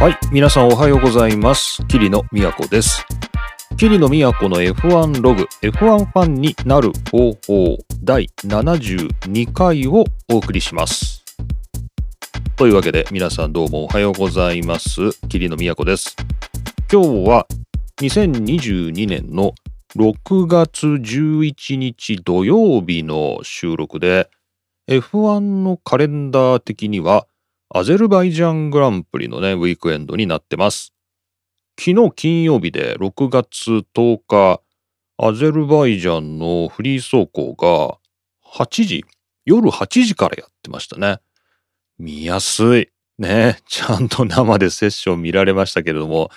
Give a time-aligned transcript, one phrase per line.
[0.00, 1.84] はい、皆さんおはようございます。
[1.86, 3.04] 桐野都です。
[3.76, 11.22] 桐野都の F1 ログ、F1 ファンになる方法第72回をお送りします。
[12.56, 15.12] というわけで皆さんどうもおはようございます。
[15.28, 16.16] 桐野都です。
[16.90, 17.46] 今日は
[18.00, 19.52] 2022年の
[19.96, 24.30] 6月11日土曜日の収録で
[24.88, 27.26] F1 のカレンダー的には
[27.72, 30.92] アゼルバイジャングランプリのね、ウィークエンドになってます。
[31.78, 34.60] 昨日金曜日で6月10日、
[35.16, 37.98] アゼルバイジャンのフリー走行が
[38.44, 39.04] 8時、
[39.44, 41.20] 夜8時からやってましたね。
[41.96, 42.88] 見やすい。
[43.20, 46.32] ね、ちゃんと生でセッション見られましたけれども、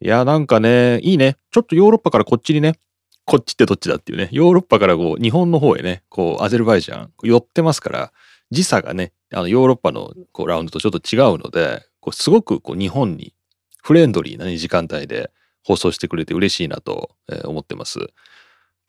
[0.00, 1.36] いや、なんかね、いいね。
[1.52, 2.80] ちょっとヨーロッパからこっちにね、
[3.24, 8.12] こっちってどっちだっていうね、ヨーロッパからこう、日本の方へね、こう、アゼルバイジャン、寄ってますから、
[8.50, 13.34] 時差がね、あのヨーロッパのこうラウンドとちょっと違うので、こうすごくこう日本に
[13.82, 15.30] フレンドリーな、ね、時間帯で
[15.64, 17.10] 放送してくれて嬉しいなと
[17.44, 17.98] 思ってます。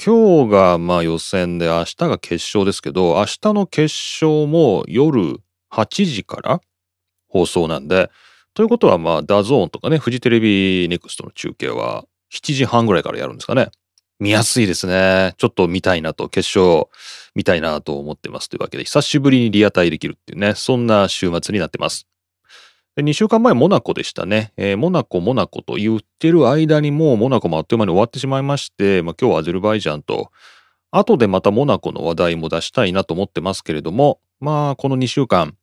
[0.03, 5.39] 今日がまあ予選で明日が決勝ですけど、明日の決勝も夜
[5.71, 6.61] 8時から
[7.27, 8.09] 放送なんで、
[8.53, 13.69] ということはまあダゾーンとかね、フジテレビネクストの中継は7時半ぐらいからやるんですかね。
[14.23, 15.33] 見やすいですね。
[15.37, 16.87] ちょっと見たいなと、決勝
[17.35, 22.07] 見たいなと思ってますというわけで、久しぶりにリアタイできるっていうね、そんな週末になってます。
[22.95, 24.53] で2週間前、モナコでしたね。
[24.55, 30.31] えーモナコ、モナコと言ってる間にもうモナコもあっという間に終わってしまいまして、まあ、今日はアゼルバイジャンと、
[30.91, 35.57] 後でまたモナコの話題も出したいなと思ってますけれども、まあ、この2週間、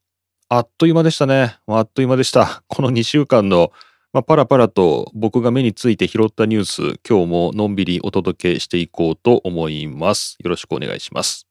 [0.51, 1.57] あっという間でしたね。
[1.67, 2.63] あっという間でした。
[2.69, 3.73] この2週間の
[4.13, 10.37] まあ、パラパラと僕が目について拾ったニュース、今日ものんびりお届けしていこうと思います。
[10.41, 11.47] よろしくお願いします。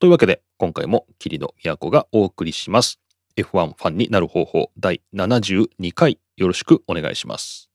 [0.00, 2.98] というわけで、今回も桐野都がお送りします。
[3.36, 7.68] F1 ファンになる方法第72回、よろしくお願いします。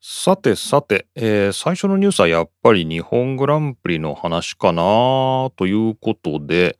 [0.00, 6.78] さてさて、えー最初のニュースはやっぱり日本グランプリの話かなということで、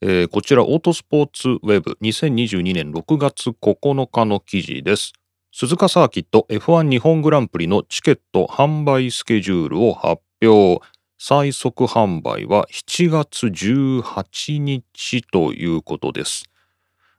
[0.00, 5.12] えーこちらオートスポーツウェブ2022年6月9日の記事です。
[5.52, 10.86] 鈴鹿サーキット F1 日本グランプリのチケット販売スケジュールを発表。
[11.18, 16.44] 最速販売は7月18日ということです。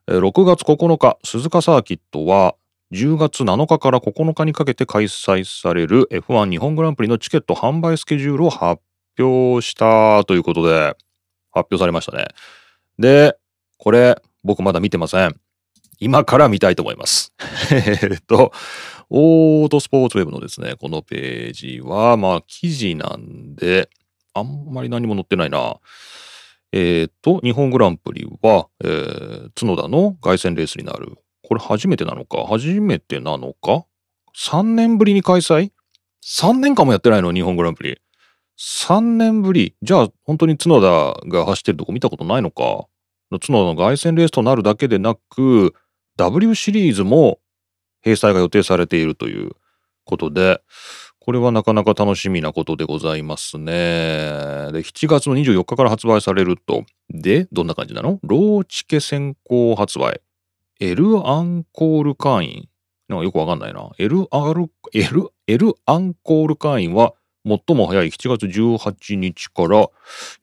[0.06, 2.54] 6月9日、鈴鹿サーキットは
[2.92, 8.80] 10月7日から9日にかけて開催される F1 日本グランプリのチケット販売スケジュールを発
[9.18, 10.96] 表したということで
[11.52, 12.28] 発表されましたね。
[13.00, 13.36] で、
[13.78, 15.34] これ僕まだ見てません。
[15.98, 17.32] 今から見たいと思います。
[17.72, 18.52] えっと、
[19.08, 23.88] オートスポーツウェブのですね、このページは、まあ記事なんで、
[24.34, 25.76] あんまり何も載ってないな。
[26.72, 31.18] えっと、日本グランプリは、えー角田の凱旋レースになる。
[31.42, 32.44] これ初めてなのか？
[32.46, 33.84] 初めてなのか
[34.36, 35.72] ?3 年ぶりに開催
[36.24, 37.32] ?3 年間もやってないの？
[37.32, 37.98] 日本グランプリ。
[38.58, 40.80] 3年ぶりじゃあ本当に角
[41.22, 42.86] 田が走ってるとこ見たことないのか？
[43.30, 45.74] 角田の凱旋レースとなるだけでなく
[46.16, 47.38] W シリーズも
[48.04, 49.52] 閉鎖が予定されているという
[50.04, 50.60] ことで
[51.20, 53.72] これはなかなか楽しみなことでございますね。
[54.72, 56.84] で7月の24日から発売されると。
[57.10, 58.18] でどんな感じなの？
[58.22, 60.22] ローチケ先行発売。
[60.80, 62.68] L アンコール会員。
[63.08, 63.90] なんかよくわかんないな。
[63.98, 67.12] LR L, L アンコール会員は
[67.46, 69.88] 最も早い7月18日から、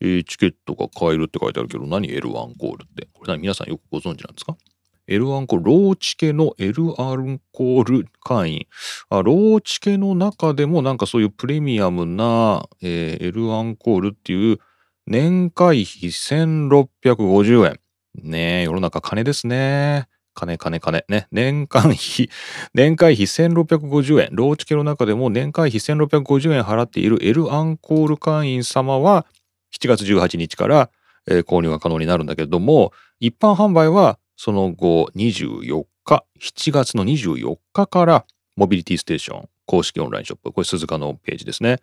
[0.01, 3.07] えーチケットが買えるって書いてあるけど、何？L アンコールって。
[3.13, 3.41] これ何？
[3.41, 4.57] 皆さんよくご存知なんですか
[5.07, 8.67] ?L アンコール、ローチケの L アンコール会員。
[9.09, 14.59] あローチケの中でもなんかそういうプレミアムな、えー L アンコールっていう
[15.05, 17.79] 年会費1650円。
[18.23, 20.07] ねえ、世の中金ですね。
[20.37, 21.27] 金金金ね。
[21.31, 22.29] 年間費
[22.75, 24.29] 年会費1650円。
[24.33, 29.25] ローチケの中でも年会費1650円払っている L アンコール会員様は
[29.73, 30.89] 7月18日から、
[31.27, 38.25] えー購入が可能になるんだけども、一般販売はその後24日、7月の24日から
[38.55, 41.79] モビリティステーション公式オンラインショップ、これ鈴鹿のページですね。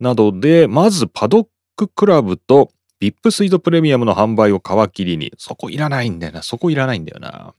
[0.00, 1.46] などで、まずパドッ
[1.76, 2.70] ククラブと
[3.00, 7.54] VIP スイートプレミアムの販売を皮切りに、そこいらないんだよな、そこいらないんだよな。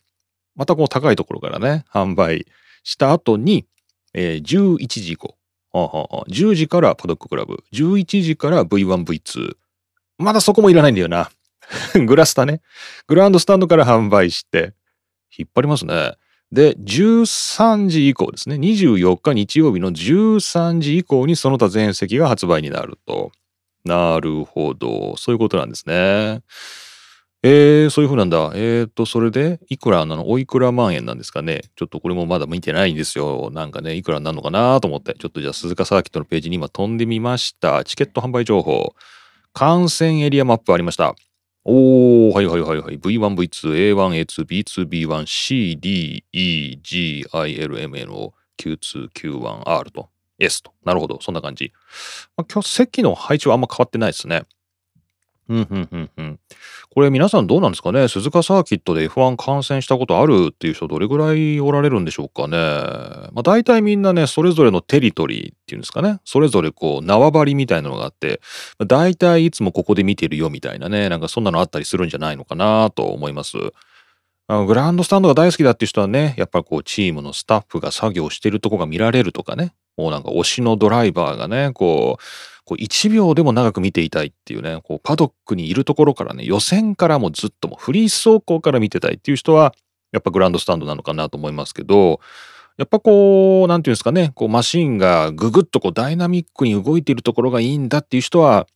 [0.60, 2.46] またこう高いところからね、販売
[2.84, 3.66] した後に、
[4.14, 5.38] えー11時以降、
[5.72, 9.56] はあはあはあ10時からパドッククラブ、11時から V1、V2。
[10.18, 11.32] まだそこもいらないんだよな。
[12.06, 12.60] グラスタね。
[13.08, 14.74] グランドスタンドから販売して、
[15.38, 16.18] 引っ張りますね。
[16.52, 18.56] で、13時以降ですね。
[18.56, 23.32] 24日日曜日の13時以降にその他全席が発売になると。
[23.86, 25.16] なるほど。
[25.16, 26.42] そういうことなんですね。
[27.42, 28.52] えー、そういう風なんだ。
[28.56, 30.30] えーと、それで、いくらなの？
[30.30, 31.62] おいくら万円なんですかね？
[31.78, 33.50] ちょっとこれもまだ見てないんですよ。
[33.54, 35.14] なんかね、いくらになるのかなと思って。
[35.18, 37.86] ちょっとじゃあ、鈴鹿サーキットのページに今飛んでみました。
[37.86, 38.94] チケット販売情報。
[39.54, 41.16] 観戦エリアマップありました。
[41.64, 43.00] おー、はいはいはいはい。
[43.00, 50.10] V1、V2、A1、A2、B2、B1、C、D、E、G、I、L、M、N、O、Q2、Q1、R と
[50.40, 50.74] S と。
[50.84, 51.20] なるほど。
[51.22, 51.72] そんな感じ。
[52.36, 54.44] まあ、今日席の配置はあんま変わってないですね。
[55.50, 56.40] うん、うん、うん、うん。
[56.92, 58.08] これ皆さんどうなんですかね？
[58.08, 62.58] 鈴鹿サーキットで F1 観戦したことあるっていう人どれぐらいおられるんでしょうかね？
[62.58, 66.20] まあ大体みんなね、それぞれのテリトリーっていうんですかね？
[66.24, 68.42] それぞれこう縄張りみたいなのがあって、
[68.78, 73.58] まあ、大体いつもここで見てるよみたいなね、なんかそんなのあったりするんじゃないのかなと思います。
[74.48, 82.24] あのグランドスタンドが大好きだっていう人はね、やっぱりこうチームのスタッフが作業してるとこが見られるとかね、もうなんか推しのドライバーがね、こう、
[82.70, 89.74] こう1秒でも長く見ていたいっていうね、こうパドックにいるところからね、予選からもずっともフリー走行から見てたいっていう人は、
[90.12, 92.20] やっぱグランドスタンドなのかなと思いますけど、
[92.78, 98.68] やっぱこう、なんていうんですかね、こうマシンがぐぐっとこうダイナミックに動いているところがいいんだっていう人は、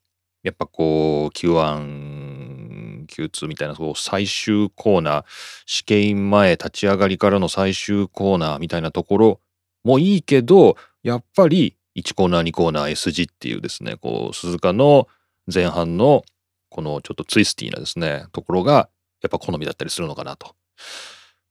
[0.42, 5.26] やっぱこう Q1、Q2 みたいなこう最終コーナー、
[5.68, 9.40] 試験前立ち上がりからの最終コーナーみたいなところ
[9.84, 15.08] もいいけど、やっぱり1コーナー2コーナー S 字っていうですねこう鈴鹿の
[15.54, 16.24] 前半の
[16.70, 18.90] このちょっとツイスティーなですねところが
[19.22, 20.56] やっぱ好みだったりするのかなと。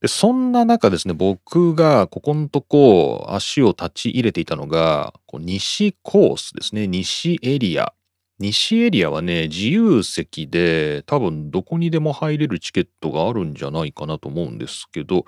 [0.00, 7.92] でそんな中ですね僕がここのとこ足を立ち入れていたのがこう西コースですね西エリア。
[8.40, 15.24] 西エリアはね自由席で多分どこにでも入れるチケットがあるんじゃないかなと思うんですけど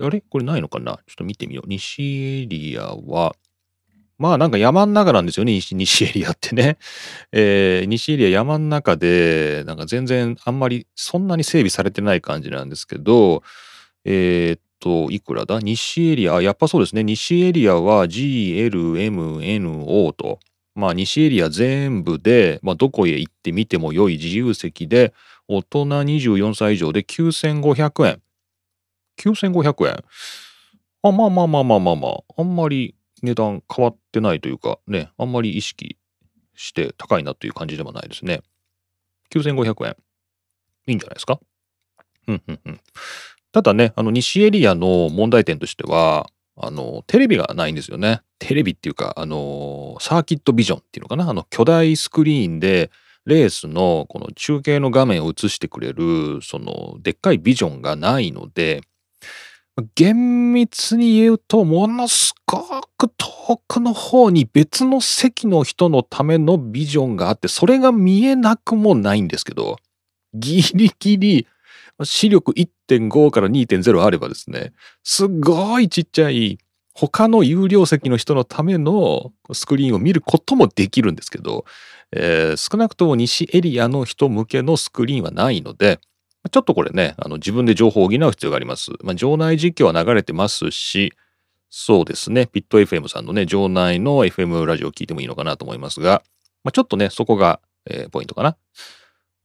[0.00, 0.22] あれ？
[0.22, 0.92] これないのかな？
[0.92, 1.68] ちょっと見てみよう。
[1.68, 2.02] 西
[2.44, 3.34] エリアは
[4.18, 6.78] まあなんか山ん中なんですよね、西西エリアってね。
[7.32, 13.42] えー、西エリア山ん中で、なんか全然あんまりそんなに整備されてない感じなんですけど、
[14.04, 15.58] えー、っと、いくらだ？
[15.60, 17.02] 西エリア、やっぱそうですね。
[17.02, 20.38] 西エリアは GLMNO と、
[20.74, 25.12] まあ西エリア全部で、まあどこへ行ってみても良い自由席で、
[25.48, 28.22] 大人24歳以上で9500円。
[29.18, 30.04] 9500円。
[31.02, 35.98] あ、まあまあまあまあまあまあ、あんまり値段変わってないというかね、あんまり意識
[36.54, 38.42] して高いなという感じでもないですね。
[39.32, 39.96] 9500円。
[40.86, 41.40] いいんじゃないですか？
[42.28, 42.80] うんうんうん。
[43.52, 48.20] ただね、あの西エリアの問題点としては、あの、テレビがないんですよね。
[48.38, 51.28] テレビっていうか、あの、サーキットビジョンっていうのかな？
[51.28, 52.90] あの、巨大スクリーンで、
[53.26, 58.82] レースのこの中継の画面を映してくれる、その、でっかいビジョンがないので、
[59.96, 62.62] 厳密に言うと、ものすご
[62.96, 69.78] く遠くの方に別の席の人のためのビジョンがあって、それが見えなくもないんですけど、
[70.32, 71.46] ギリギリ
[72.02, 74.72] 視力1.5から2.0あればですね、
[75.02, 76.58] すごいちっちゃい
[76.94, 81.64] 他の有料席の人のためのスクリーンを見ることもできるんですけど、
[82.12, 85.98] えー、少なくとも西エリアの人向けのスクリーンはないので、
[86.50, 88.90] ちょっとこれね、あの自分で情報を補う必要があります。
[89.02, 91.12] まあ、場内実況は流れてますし、
[91.70, 96.22] そうですね、ピット FM さんのね、場内の FM ラジオを聞いてもいいのかなと思いますが、
[96.62, 97.60] まあ、ちょっとね、そこが、
[97.90, 98.50] えー、ポイントかな。
[98.50, 98.56] ま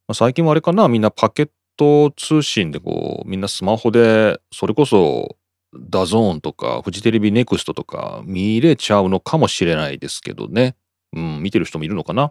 [0.10, 5.38] あ、最近はあれかな、みんなパケット通信でこう、みんなスマホで、それこそ、
[5.74, 10.76] ダゾーンとか、フジテレビネクストとか見れちゃうのかもしれないですけどね。
[11.14, 12.30] うん、見てる人もいるのかな。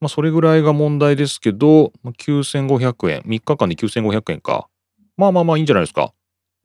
[0.00, 3.20] まあ、それぐらいが問題ですけど、9500円。
[3.22, 4.68] 3日間で9500円か。
[5.16, 6.12] まあまあまあいいんじゃないですか。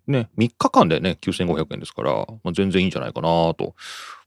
[0.07, 2.13] ね、3日間でね、9500円ですから、
[2.43, 3.75] まあ、全然いいんじゃないかなと。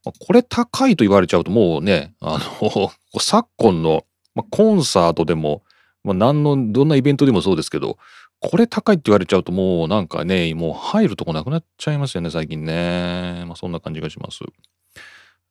[0.05, 5.63] まあ、これ高いと言われちゃうともうね、あの 昨今の、まあ、コンサートでも、
[6.03, 7.99] まあ、何の、どんなイベントでもそうですけど、
[8.41, 13.45] これ高いって言われちゃうともうなんかね、もう入るとこなくなっちゃいますよね、最近ね。
[13.47, 14.41] まあそんな感じがします。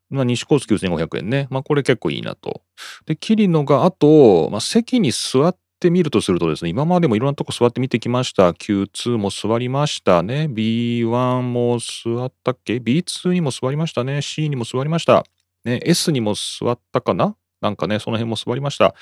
[0.09, 1.47] まあ、西コース9500円ね。
[1.50, 2.62] まあ、これ結構いいなと。
[3.05, 8.51] で、キリノが、あと、まあ、席に座ってみるとするとですね、今までもいろんなとこ座って見てきました。
[8.51, 10.47] Q2 も座りましたね。
[10.51, 14.21] B1 も座ったっけ ?B2 にも座りましたね。
[14.21, 15.25] C にも座りました。
[15.63, 17.35] ね、S にも座ったかな？
[17.62, 18.93] なんかね、その辺も座りました。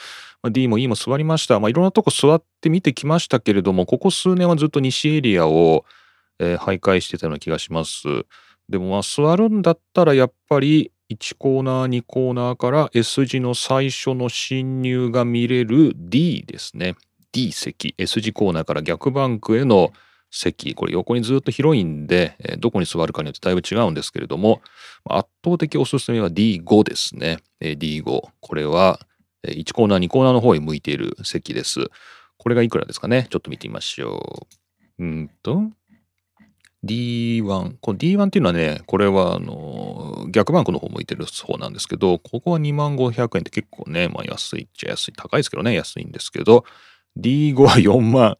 [0.41, 1.59] まあ、D も E も座りました。
[1.59, 5.83] まあ、いろんなとこ座って見てきましたけれども、ここ数年はずっと西エリアを、
[6.39, 8.07] えー、徘徊してたような気がします。
[8.73, 16.95] でもまあ座るんだったらやっぱり1コーナー2コーナーから S 字の最初の進入が見れる D ですね。
[17.31, 19.93] D 席 S 字コーナーから逆バンクへの
[20.31, 24.63] 席これ横にずっと広いんで、どこに座るかによってだいぶ違うんですけれども
[25.07, 27.37] 圧倒的おすすめは D5 ですね。
[27.61, 28.99] D5 これは
[29.47, 31.91] 1コーナー2コーナーの方へ向いている席です。
[32.37, 33.27] これがいくらですかね？
[33.29, 34.47] ちょっと見てみましょ
[34.99, 35.03] う。
[35.03, 35.61] うんと、
[36.83, 37.75] D1。
[37.79, 45.13] この D1 っていうのはね、これはあの逆バンクの方向いてる方なんですけど、ここは2万500円って結構ね、まあ安いっちゃ安い。
[45.13, 46.65] 高いですけどね、安いんですけど、
[47.17, 48.37] D5 は4万、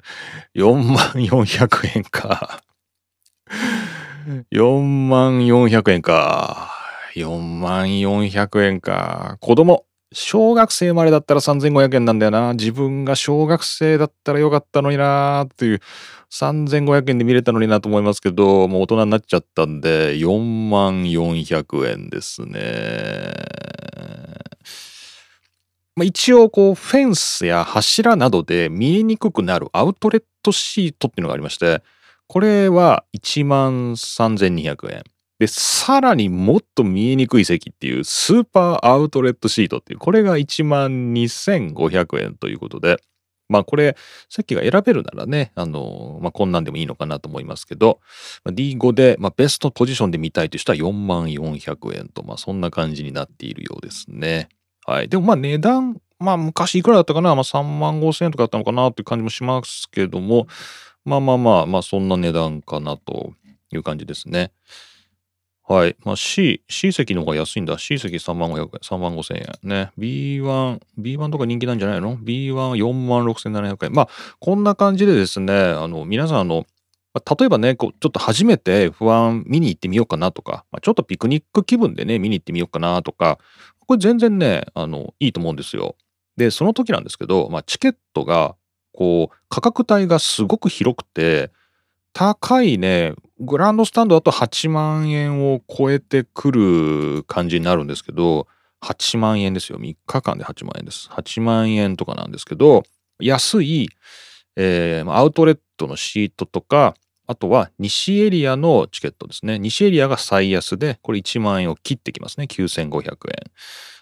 [0.56, 2.62] 4万400円か。
[4.52, 6.72] 4万400円か。
[7.16, 9.38] 4万400円か。
[9.40, 9.86] 子供。
[10.14, 12.54] 小学生生までだったら3500円なんだよな。
[12.54, 15.82] 自分が小学生だったらよかったのになっていう。
[16.32, 23.34] 3500円で見れたのになと思いますけど、もう大人になっちゃったんで、4万400円ですね。
[25.96, 31.84] まあ、一応、こう、フェンスや柱などで見えにくくなるアウトレットシートっていうのがありまして、
[32.28, 35.13] これは1万3200円。
[35.44, 42.96] で、さらにもっと見えにくい席っていうスーパーアウトレットシートっていう、これが1万2500円ということで、
[43.50, 43.98] まあこれ、
[44.30, 48.00] 席が選べるならね、あの、まあこんなんでもいいのかなと思いますけど、
[48.46, 54.48] D5 で、まあ、ベストポジションで見たいとしたら4万400円と、まあそんな感じになっているようですね。
[54.86, 55.10] はい。
[55.10, 60.48] でもまあ値段、まあ昔いくらだったかな、まあ3万5千円とかだったのかなっていう感じもしますけども、
[61.04, 63.34] まあまあまあ、まあそんな値段かなと
[63.74, 64.54] いう感じですね。
[65.66, 65.96] はい。
[66.04, 67.78] まあ C、C 席の方が安いんだ。
[67.78, 69.70] C 席3万500円、3万5千円。
[69.70, 69.92] ね。
[69.98, 73.94] B1、B1 とか人気なんじゃないの ?B14 万6700円。
[73.94, 76.66] まあ、こんな感じでですね、あの、皆さん、あの、
[77.16, 83.40] 例えばね、こう、ちょっと初めて不安見に行ってみようかなとか、まあ、ちょっとピクニック気分でね、見に行ってみようかなとか、
[83.88, 85.96] これ全然ね、あの、いいと思うんですよ。
[86.36, 88.56] で、その時なんですけど、まあ、チケットが、
[88.92, 91.52] こう、価格帯がすごく広くて、
[92.14, 98.48] 高いね、グランドスタンドだと8万円を超えてくる感じになるんですけど、
[98.84, 99.80] 8万円ですよ。
[99.80, 101.10] 3日間で8万円です。
[101.10, 102.84] 8万円とかなんですけど、
[103.20, 103.90] 安い、
[104.56, 109.58] えー、アウトレットのシートとか、あとは西エリアのチケットですね。
[109.58, 112.46] 西エリアが最安で、これ1万円を切ってきますね。
[112.46, 113.16] 9500円。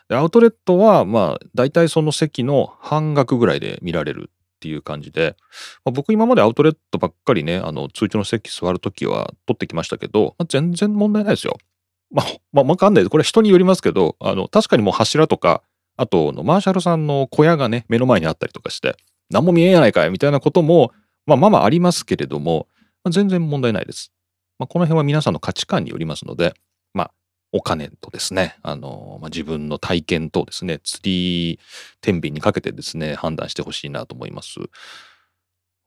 [0.09, 5.35] でアウトレットは、まあ、大体その席の半額ぐらいで見られるっていう感じで、
[5.83, 11.57] まあ、僕今までアウトレットばっかりね、あの、通知の席座るときは取ってきましたけど、まあ、全然問題ないですよ。
[12.11, 13.09] まあ、まあ、わかんないです。
[13.09, 15.63] これ人によりますけど、あの、確かにもう柱とか、
[15.97, 18.95] あとの、マーシャルさんの小屋がね、目の前にあったりとかして、
[19.31, 20.91] 何も見えないかいみたいなことも、
[21.25, 22.67] まあ、まあまあありますけれども、
[23.03, 24.11] まあ、全然問題ないです。
[24.59, 26.53] まあ、この辺は皆さんの価値観によりますので、
[27.51, 31.59] お金とですね、あの、まあ、自分の体験とですね、釣り
[31.99, 34.59] 天秤にかけてですね、判断してほしいなと思います。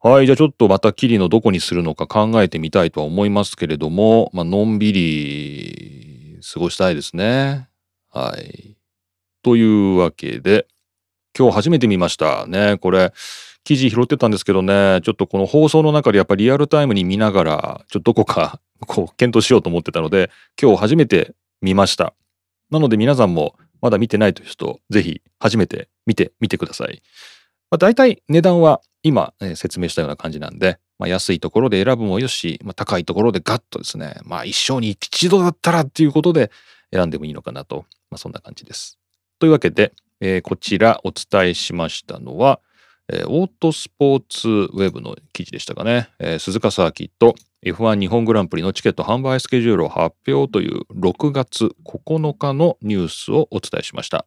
[0.01, 7.69] はい、じゃあちょっとまたキリのどこにするのか考えてみたいとは思いますけれども、まあのんびり過ごしたいですね。
[8.13, 8.77] はい。
[9.43, 10.67] というわけで、
[11.37, 12.77] 今日初めて見ましたね。
[12.77, 13.15] これ、
[13.65, 20.31] 記事拾ってたんですけどね、ちょっとこの放送の中でやっぱりリアルタイムに見ながら、ちょっとどこかこう検討しようと思ってたので、
[20.61, 22.15] 今日初めて見ました。
[22.71, 27.03] なので皆さんもまだ見てないという人、ぜひ初めて見てみてください。
[27.71, 36.51] まあ、大体値段は今、え説明したような感じなんで、まあ、安いところで選ぶもよし、まあ、高いところでガッとですね、まあ一生に一度だったらっていうことで
[36.93, 38.99] 選んでもいいのかなと、まあ、そんな感じです。
[39.39, 42.61] というわけで、えー、こちらお伝えしましたのは、
[43.13, 54.27] えー、オートスポーツウェブの記事でしたかね、えー、鈴鹿サーキット F1 日本グランプリのチケット販売スケジュールを発表という6月9日のニュースをお伝えしました。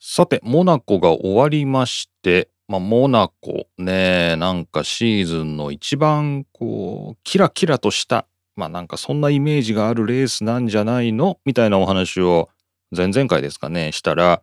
[0.00, 11.38] さて、モナコが終わりまして、まあ、モナコね、なんかシーズンの一番こう、キラキラとした、まあなんかそんなイメージがあるレースなんじゃないの？
[11.44, 12.50] みたいなお話を
[12.90, 14.42] 前々回ですかね、したら、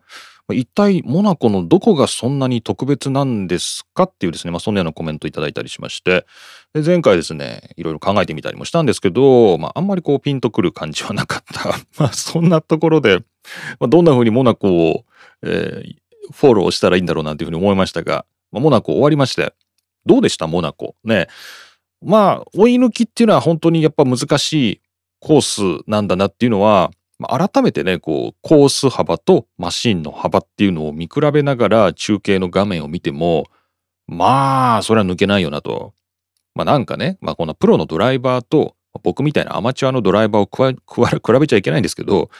[0.52, 6.26] 一体モナコのどこがそんなに特別なんですかっていうですね、まあ、そんなようなコメントいただいたりしまして。
[6.72, 11.68] で前回ですねいろいろ考えてみたりもしたんですけど、まあ、あんまりこうピンとくる感じはなかった。
[11.98, 13.18] まあそんなところで、
[13.78, 15.04] まあ、どんな風にモナコを、
[15.42, 19.54] えー、フォローしたらいいんだろうなっていうふうに思いましたが、まあ、モナコ終わりまして。
[20.06, 20.94] どうでしたモナコ？
[21.04, 21.28] ね。
[22.02, 24.80] まあ追い抜きっていうのは本当にやっぱ難しい
[25.18, 25.40] コー
[25.82, 26.90] スなんだなっていうのは
[27.20, 33.44] まあ、改めてね、こう、コース幅とマシンの幅っていうのを見比べながら中継の画面を見ても、
[34.08, 35.92] まあ、それは抜けないよなと。
[36.54, 42.30] まあなんかね、まあこのプロのドライバーと僕みたいなアマチュアのドライバーを比べちゃいけないんですけど、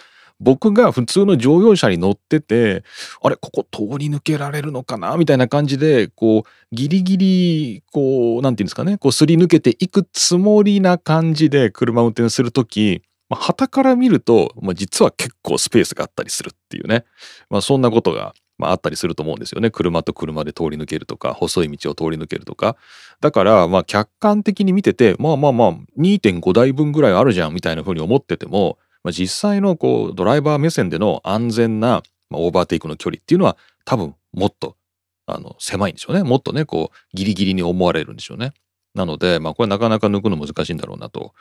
[0.41, 2.83] 僕が普通の乗用車に乗ってて、
[3.23, 17.05] あれ、ここ通り抜けられるのかなみたいな感じで、こう、ギリギリ、こう、なんていうんですかね、こう、すり抜けていくつもりな感じで車運転するとき、まあ、旗から見ると、まあ、実は結構スペースがあったりするっていうね、
[17.49, 22.77] まあ、そんなことが、まあ、あったりすると思うんですよね車と車で通り抜けるとか細い道を通り抜けるとか
[23.21, 34.77] だからまあ客観的に見ててまあまあまあ2.5台分ぐらいあるじゃんみたいな風に思ってても、まあ、実際のこうドライバー目線での安全な、まあ、オーバーテイクの距離っていうのは多分もっと
[35.27, 38.53] あの狭いんでしょうねもっとねこうギリギリに思われるんでしょうね。
[38.95, 41.33] なので、まあ、これなかなか抜くの難しいんだろうなと。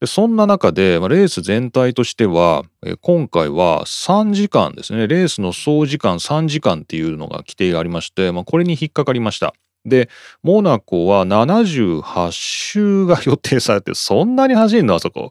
[0.00, 9.54] でそんな中で、まあ、レース全体としては、え今回は3時間ですね、レースの総時間3時間っていうのが規定がありまして、まあ、これに引っかかりました。
[9.84, 10.08] で、
[10.42, 14.94] モナコは78周が予定されて、そんなに走るの？
[14.94, 15.30] あそこ。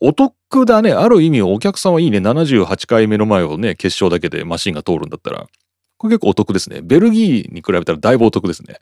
[0.00, 0.92] お得だね。
[0.92, 2.18] ある意味お客さんはいいね。
[2.18, 5.46] 78回目の前をね、決勝だけでマシンが通るんだったら。
[5.96, 6.80] これ結構お得ですね。
[6.82, 8.78] ベルギーに比べたらだいぶお得ですね。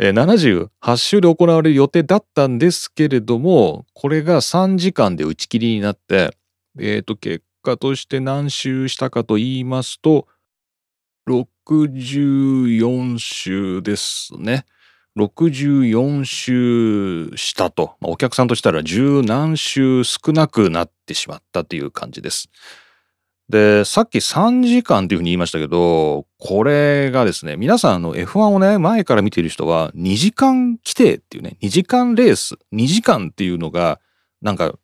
[0.00, 6.36] え78週で行われる予定だったんですけれども、これが3時間で打ち切りになって、
[6.78, 10.28] えっ、ー、と、結果として何周したかと言いますと、
[11.28, 14.66] 64週ですね。
[15.16, 22.48] 64周したと、お客さんとしたら十何周少なくなってしまったという感じです。
[23.48, 34.00] で、さっき3時間っていうふうに言いましたけど、これがですね、皆さんの F1 をね、前から見ている人は2時間規定っていうね、2時間レース、2時間っていうのが、
[34.42, 34.74] なんか、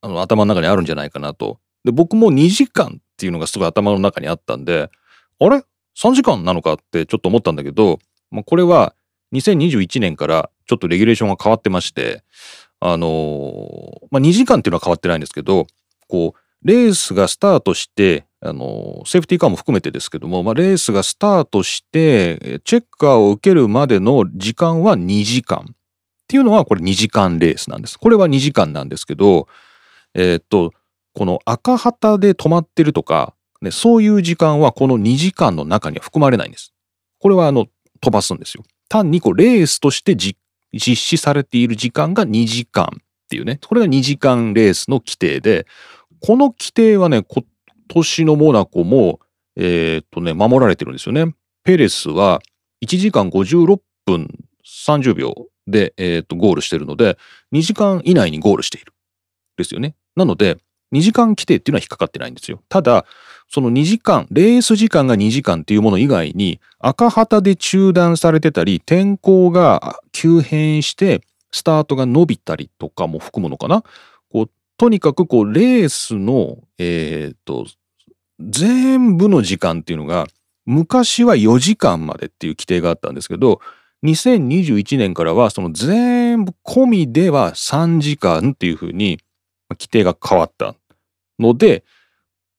[0.00, 1.58] あの、頭の中にあるんじゃないかなと。
[1.84, 4.90] で、僕も2時間っていうのがすごい頭の中にあったんで、
[5.38, 5.62] あれ
[6.00, 7.98] ?3 時間なのかってちょっと思ったんだけど、
[8.30, 8.94] まあ、これは
[9.34, 12.22] 2021年からちょっとレギュレーションが変わってまして、
[12.80, 15.66] あのー、まあ、2時間っていうのは変わってないんですけど、
[16.08, 25.66] こう、レースがスタートして、あの、セーフティーカーも含めてですけども、まあ、レースがスタートして、チェッカーを受けるまでの時間は2時間。
[25.70, 25.74] っ
[26.28, 27.98] ていうのは、これ2時間レースなんです。
[27.98, 29.48] これは2時間なんですけど、
[30.14, 30.72] えー、っと、
[31.14, 36.72] この赤旗で止まってるとか、ね、そういう時間はこの2時間の中には含まれないんです。
[37.18, 37.66] これはあの、
[38.00, 38.64] 飛ばすんですよ。
[38.88, 40.36] 単にこうレースとして実
[40.72, 45.66] 施されている時間が2時間っていうね、これが2時間レースの規定で、
[46.20, 47.44] この規定はね、今
[47.88, 49.20] 年のモナコも、
[49.56, 51.34] えー、っとね、守られてるんですよね。
[51.64, 52.40] ペレスは
[52.84, 54.28] 1時間56分
[54.64, 55.34] 30秒
[55.66, 57.18] で、えー、っとゴールしてるので、
[57.52, 58.92] 2時間以内にゴールしている。
[59.56, 59.94] ですよね。
[60.16, 60.58] なので、
[60.92, 62.62] 2時間規定っていうのは引っかかってないんですよ。
[62.68, 63.04] ただ、
[63.50, 73.82] その2時間、レース時間が2時間っていうもの以外に、赤旗で中断されてたり、天候が急変して、スタートが伸びたりとかも含むのかな。
[74.30, 77.66] こうとにかくこうレースの、えっ、と、
[78.40, 80.26] 全部の時間っていうのが、
[80.64, 83.60] 昔は4時間までっていう規定があったんですけど、
[84.04, 89.18] 2021年からはその全部込みでは3時間っていうふうに
[89.70, 90.76] 規定が変わった
[91.38, 91.84] ので、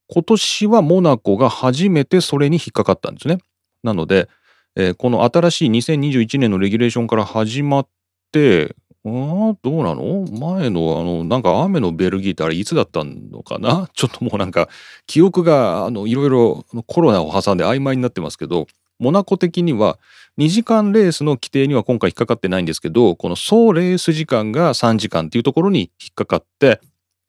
[0.08, 3.38] 今年はモナコが初めてそれに引っかかったんですね。
[3.82, 4.28] なので、
[4.76, 7.88] えー、この新しい2021年のレギュレーションから始まっ
[8.32, 10.26] て、あ、どうなの？
[10.30, 13.88] 前の、あの、なんか雨のベルギーってあれいつだったのかな？
[13.94, 14.68] ちょっともうなんか、
[15.06, 18.66] 記憶が、あの、いろいろコロナを挟んで曖昧になってますけど、
[18.98, 19.98] モナコ的には
[20.38, 26.80] 2時間レースの規定には今回引っかかってないんですけど、この総レース時間が3時間っていうところに引っかかって、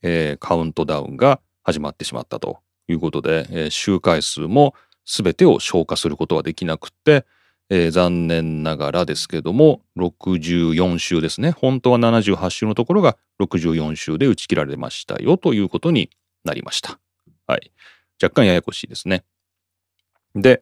[0.02, 7.26] えー、カウントダウンが始まってしまったということで、えー、周回数も全てを消化することはできなくて、
[7.74, 11.52] えー、残念ながらですけども、64週ですね。
[11.52, 16.10] 本当は78週のところが64週で打ち切られましたよということに
[16.44, 17.00] なりました。
[17.48, 17.72] はい。
[18.22, 19.24] 若干ややこしいですね。
[20.36, 20.62] で、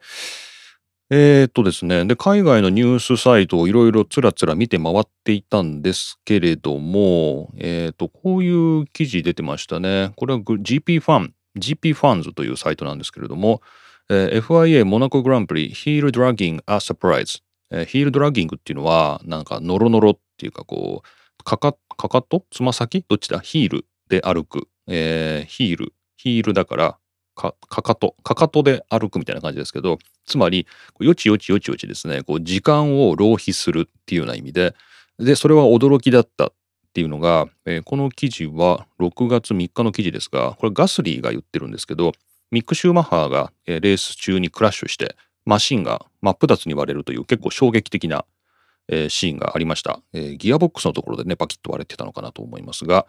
[1.10, 2.06] えー、っとですね。
[2.06, 10.14] で、海外のニュースサイトをいろいろつらつら見て回っていたんですけれども、えー、っと、こういう記事出てましたね。
[10.16, 13.64] これは GP ファン、GP ファンズというサイトなんですけれども、
[14.12, 17.40] えー、FIA モナコグランプリヒールドラッギングアサプライズ。
[17.86, 22.44] ヒールドラッギングっていうのは、なんかノロノロっていうかこう、かか、かかと？
[22.50, 23.06] つま先？
[23.08, 23.40] どっちだ？
[23.40, 24.68] ヒールで歩く。
[24.88, 25.94] えー、ヒール。
[26.18, 26.98] ヒールだから、
[27.36, 28.16] か、かかと？
[28.24, 30.66] かかとで歩くみたいな感じですけど、つまり、
[31.00, 34.74] よちよちよちよちですね、こう、時間を浪費するっていうような意味で、
[35.20, 36.54] で、それは驚きだったっ
[36.94, 42.14] ていうのが、えー、この記事は6月3日の記事ですが、これガスリーが言ってるんですけど、
[42.52, 48.26] ミック・シューマッハーがレース中にクラッシュしてマシンが真っ二つに割れるという結構衝撃的な
[49.10, 50.00] シーンがありました。
[50.38, 53.06] ギアボックスのところでね、パキッと割れてたのかなと思いますが、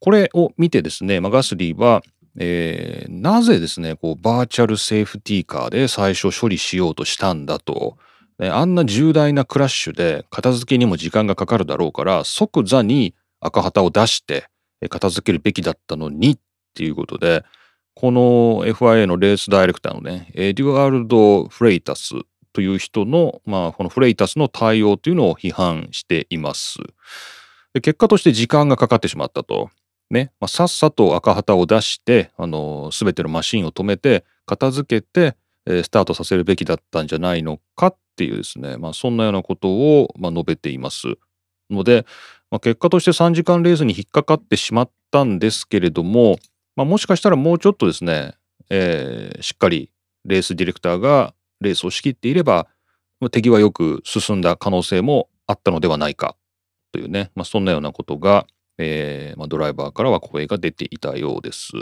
[0.00, 2.02] これを見てですね、ガスリーは、
[2.38, 7.96] えー、なぜですね、こうバーチャルセーフティーカーで最初処理しようとしたんだと、
[8.40, 14.48] あんな重大なクラッシュで片付けにも時間がかかるだろうから即座に赤旗を出して、
[14.88, 16.38] 片付けるべきだったのにっ
[16.74, 17.44] ていうことで、
[18.00, 22.14] この FIA のレースダイレクターのね、エデュアルド・フレイタス
[22.52, 26.78] という人の、まあ、このフレイタスの対応というのを批判しています。
[27.74, 29.70] で結果として時間がかかってしまったと。
[30.10, 41.16] ね、まあ、さっさと赤旗を出して、あの、すべてのマシンを止めて、片付けて、えー、スタートさせるべきだったんじゃないのかっていうですね、まあ、そんなようなことを、まあ、述べています。
[41.68, 42.06] ので、
[42.48, 46.38] まあ、結果として3時間レースに引っかかってしまったんですけれども、
[46.78, 48.34] まあ、もしかしたらもうちょっとですね、
[48.70, 49.90] えー、しっかり
[50.24, 52.68] レースディレクターがレースを仕切っていれば、
[53.32, 56.36] 手際よく進んだ可能性もあったのではないか
[56.92, 58.46] というね、まあ、そんなようなことが、
[58.78, 61.72] えーまあ、ドライバーからは声が出ていたようです。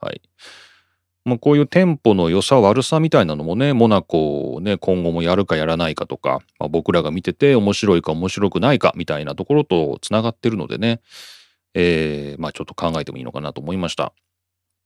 [0.00, 0.20] はい。
[1.24, 11.00] まあ、こういうテンポの良さ悪さみたいなのもねモナコをね今後もやるかやらないかとか、まあ、僕らが見てて面白いか面白くないかみたいなところとつながってるのでね、
[11.74, 14.12] えー、まあちょっと考えてもいいのかなと思いました。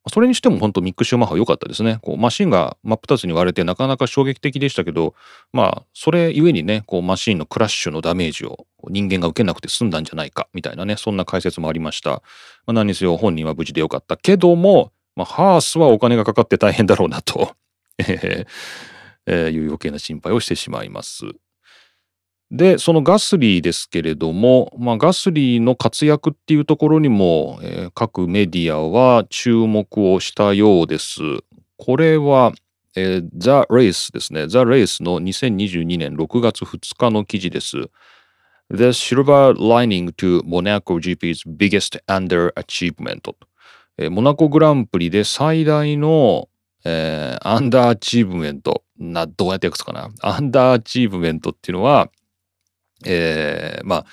[0.08, 1.98] それにしても本当ミック・シューマッハ良かったですね。
[2.02, 5.14] こうマシンが真っ二つに割れてなかなか衝撃的でしたけど、
[5.52, 12.10] まあそれゆえにね、こうマシンのクラッシュのダメージを人間が受けなくて済んだんじゃないかみたいなね、そんな解説もありました。
[12.10, 12.20] ま
[12.68, 17.54] あ、何にせよ本人は無事でよかったけども、まあ、ハースはお金がかかって大変だろうなと
[17.98, 21.24] えー、いう余計な心配をしてしまいます。
[22.54, 31.20] で、そのガスリーですけれども、まあ、ガスリーの活躍っていうところにも、えー、各メディアは注目をしたようです。
[31.78, 32.52] これは、
[32.94, 34.46] えー、The Race ですね。
[34.46, 37.76] The Race の2022年6月2日の記事です。
[38.70, 43.34] The Silver Lining to Monaco GP's Biggest Underachievement
[43.96, 46.48] えー、モナコグランプリで最大の、
[46.84, 50.10] えー、 underachievement な、どうやって訳すかな？
[50.20, 52.10] underachievement っていうのは、
[53.04, 54.06] えー、まあ、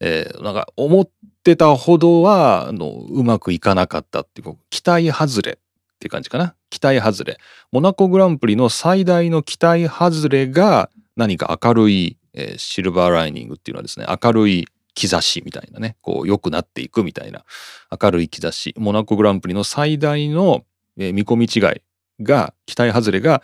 [0.00, 1.08] えー、なんか思っ
[1.44, 5.56] てたほどは、あの、うまくいかなかったっていう、期待外れっ
[5.98, 6.54] ていう感じかな。
[6.70, 7.38] 期待外れ。
[7.70, 17.44] モナコグランプリの最大の期待外れが何か明るい、えー、シルバーライニングっていうのはですね、明るい兆しみたいなね、こう良くなっていくみたいな
[18.02, 20.64] 明るい兆し、モナコグランプリの最大の、
[20.98, 21.82] えー、見込み違い
[22.24, 23.42] が、期待外れが、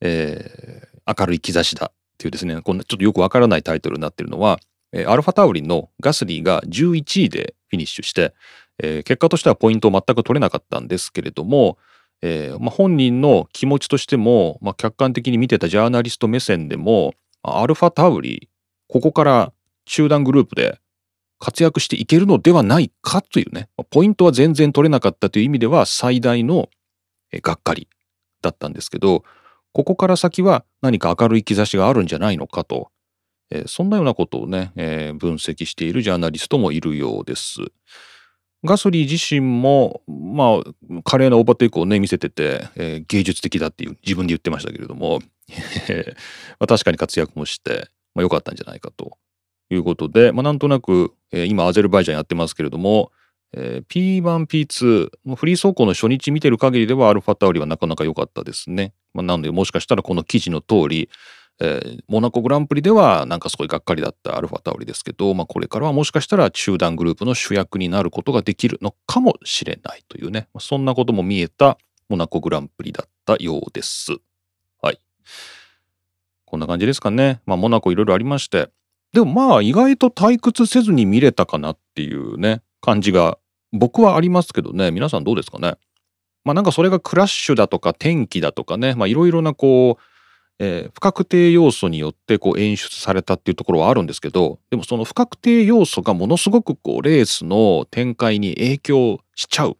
[0.00, 4.58] えー、明るい兆しだっていうですね、こんなちょっとよくわからないタイトルになってるのは、
[4.92, 8.34] えー、アルファタウリンのガスリーが11位でフィニッシュして、
[8.82, 11.78] えー、結果としてはポイントを全く取れなかったんですけれども、
[12.22, 18.48] えーまあ、本人の気持ちとしても、まあ、客観的に見てたジャーナリスト目線でもアルファタウリ
[18.88, 19.52] ここから
[19.86, 20.80] 集団グループで
[21.38, 26.68] 活躍していけるのではないかというね、ポイントは全然取れなかったという意味では最大の
[27.32, 27.88] がっかり
[28.42, 29.22] だったんですけど、
[29.72, 32.90] ここから先は何か明るい兆しがあるんじゃないのかと、
[33.50, 37.60] えー、そんなようなことをね、えー、分析しているジャーナリストもいるようです。
[38.64, 40.60] ガソリー自身も、ま
[40.98, 45.20] あ、華麗なオーバーテイクをね、見せてて、えー、芸術的だっていう自分で言ってましたけれども、
[46.58, 49.16] まあ、確かに活躍もして、まあ、良かったんじゃないかと
[49.70, 53.12] いうことで、まあ、なんとなく、えー、今アゼルバイジャンやってますけれども、
[53.54, 58.92] えー、P1、P2、フリー走行の初日見てる限りではアルファタウリはなかなか良かったですね。
[59.14, 61.08] まあ、なのでもしかしたらこの記事の通り、
[61.60, 74.16] えー、モナコグランプリではなんかすごいがっかりだったアルファタウリですけど、まあ、これからはもしかしたら集団グループの主役になることができるのかもしれないというね、まあ、そんなことも見えたモナコグランプリだったようです。
[74.80, 75.00] はい。
[76.44, 77.40] こんな感じですかね。
[77.44, 78.70] まあ、モナコいろいろありまして、
[79.12, 83.38] でもまあ意外と退屈せずに見れたかなっていうね、感じが
[83.72, 85.74] 僕はありますけどね、皆さんどうですかね？
[86.44, 90.02] まあなんかそれがクラッシュだとか天気だとかね、いろいろなこう、
[90.58, 99.76] えー、不確定要素によってこう演出されたっていうところはあるんですけど、でもその不確定要素がものすごくこうレースの展開に影響しちゃう。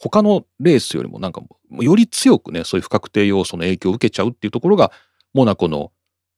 [0.00, 4.92] 他のレースよりもなんかより強くね、そういう不確定要素の影響を受けちゃうっていうところが、
[5.34, 5.92] モナコの、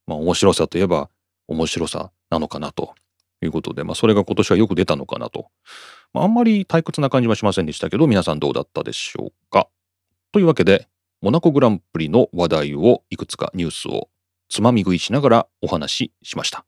[0.06, 1.08] まあ、面白さといえば
[1.46, 2.94] 面白さなのかなと
[3.42, 5.48] いうことで、まあ、それが今年はよく出たのかなと。
[6.12, 9.68] まあ、あんまり退屈な感じはしませんでしたけど、皆さんどうだったでしょうか。
[10.32, 10.88] というわけで、
[11.22, 14.08] モナコグランプリの話題をいくつかニュースを
[14.48, 16.64] つまみ食いしながらお話ししました。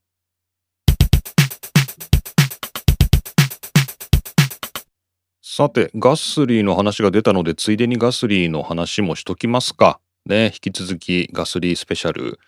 [5.42, 10.00] さて、ガスリーの話が出たので、ついでにガスリーの話もしときますか。
[10.24, 12.38] ね、引き続きガスリースペシャル。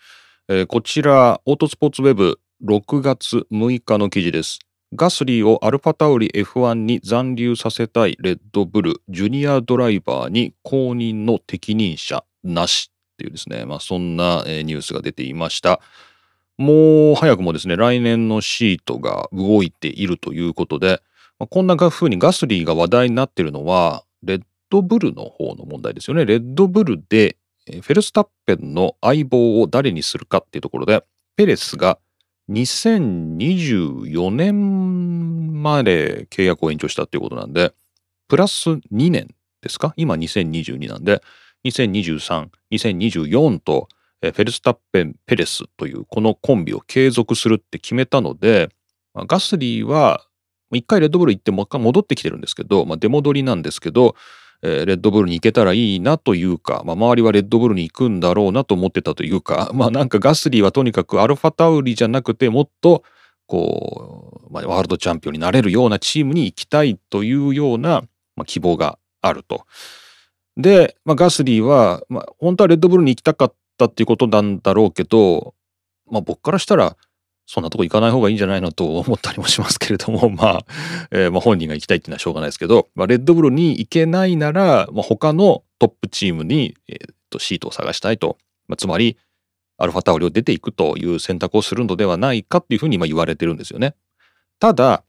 [0.47, 4.59] えー、こちら、オートスポーツウェブ6月6日の記事です。
[4.95, 15.81] ガスリーをアルファタウリ F1 に残留させたいレッドブルジュニアドライバーに公認の適任者なしっていうですね、まあ、そんな、えー、ニュースが出ていました。
[16.57, 21.01] もう早くもですね、来年のシートが動いているということで、
[21.37, 26.25] まあ、こんな風にガスリーが話題になってるのは、レッドブルの方の問題ですよね。
[26.25, 31.03] レッドブルで、フェルスタッペンの相棒を誰にするかっていうところで、
[31.35, 31.99] ペレスが
[32.49, 37.73] 2024年まで契約を延長したっていうことなんで、
[38.27, 39.29] プラス2年
[39.61, 39.93] ですか？
[39.97, 41.21] 今2022なんで、
[41.65, 43.87] 2023、2024と
[44.21, 48.69] フェルスタッペン・ペレスというこのコンビを継続するって決めたので、
[49.15, 50.25] ガスリーは
[50.71, 54.15] 一回レッドブル行ってもう一回戻ってきてるんですけど、まあ、出戻りなんですけど、
[54.61, 63.03] えー、レッドブルに行けたらいいなというか、まあ、周りはレッドブルに行くんだろうなと思ってたというか、 まあなんかガスリーはとにかくアルファタウリじゃなくてもっと
[63.47, 68.03] こう、まあ、ワールドチャンピオンになれるようなチームに行きたいというような、
[68.35, 69.65] まあ、希望があると。
[70.57, 75.53] で、まあ、ガスリーは、まあ、本当はレッドブルに行きたかったっていうことなんだろうけど、
[76.09, 76.95] まあ僕からしたら、
[77.47, 80.65] そんなとこ行かない方がいいんじゃないのと思ったりもしますけれども、 まあ、
[81.11, 89.17] えー、まあ本人が行きたいっていうのはしょうがないですけど、まあ、レッドブルに行けないなら、まあ、他のトップチームに、えー、とシートを探したいと、まあ、つまり、
[89.77, 93.95] アルファタオリを出ていくという選択をするのではないかっていうふうに今言われてるんですよね。
[94.59, 95.03] ただ、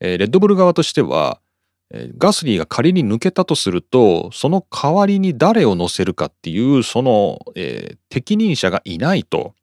[0.00, 1.40] えー、レッドブル側としては、
[1.92, 9.54] えー、ガスリーが仮に抜けたとすると、その代わりに誰を乗せるかっていう、その、えー、適任者がいないと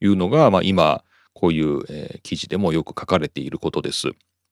[0.00, 4.08] いうのが、まあ今、こういう、えー、記事でもよく書かれていることです。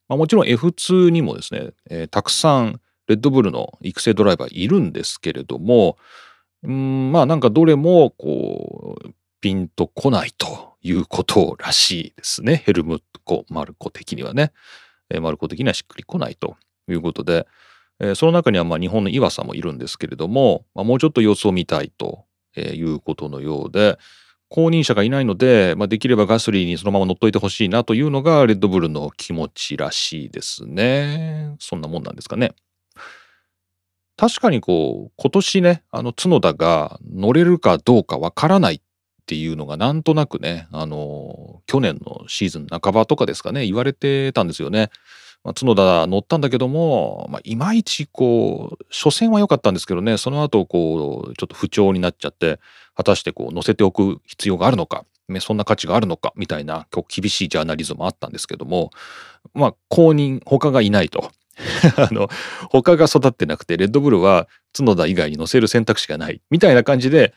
[0.09, 5.97] まあ、もちろん F2 にもですね、えー、たくさんレッドブルの育成ドライバーいるんですけれども、
[6.63, 12.63] うんまあなんかどれもこうピンとこないということらしいですね。
[12.67, 14.53] ヘルムコ・マルコ的にはね。
[15.11, 16.57] えー、マルコ的にはしっくりこないと
[16.89, 17.47] いうことで、
[18.15, 22.25] その中にはまあ日本の岩佐もいるんですけれども、まあ、もうちょっと様子を見たいと
[22.57, 23.99] いうことのようで、
[24.51, 31.55] 公認者がいないので、まあ、できればガスリーにそのまま乗っといてほしいなというのがレッドブルの気持ちらしいですね。
[31.61, 32.55] そんなもんなんですかね。
[34.17, 38.81] 確かにこう、今年ね、あの角田が乗れるかどうかわからないっ
[39.25, 44.91] ていうのがなんとなくね、あの、去年のシーズン半ばとかですかね、言われてたんですよね。
[45.43, 52.61] まあ、角田乗ったんだけども、まあ、いまいちこう、初戦は良かったんですけどね、その後こう、ちょっと不調になっちゃって、
[52.95, 58.91] 果たしてこう、乗せておく必要があるのか、ね、そんな価値があるのか、みたいな、結構厳しいジャーナリズムもあったんですけども、
[59.55, 61.31] まあ、公認、他がいないと。
[61.97, 62.29] あの、
[62.71, 67.33] 他が育ってなくて、レッドブルは角田以外に乗せる選択肢がない、みたいな感じで、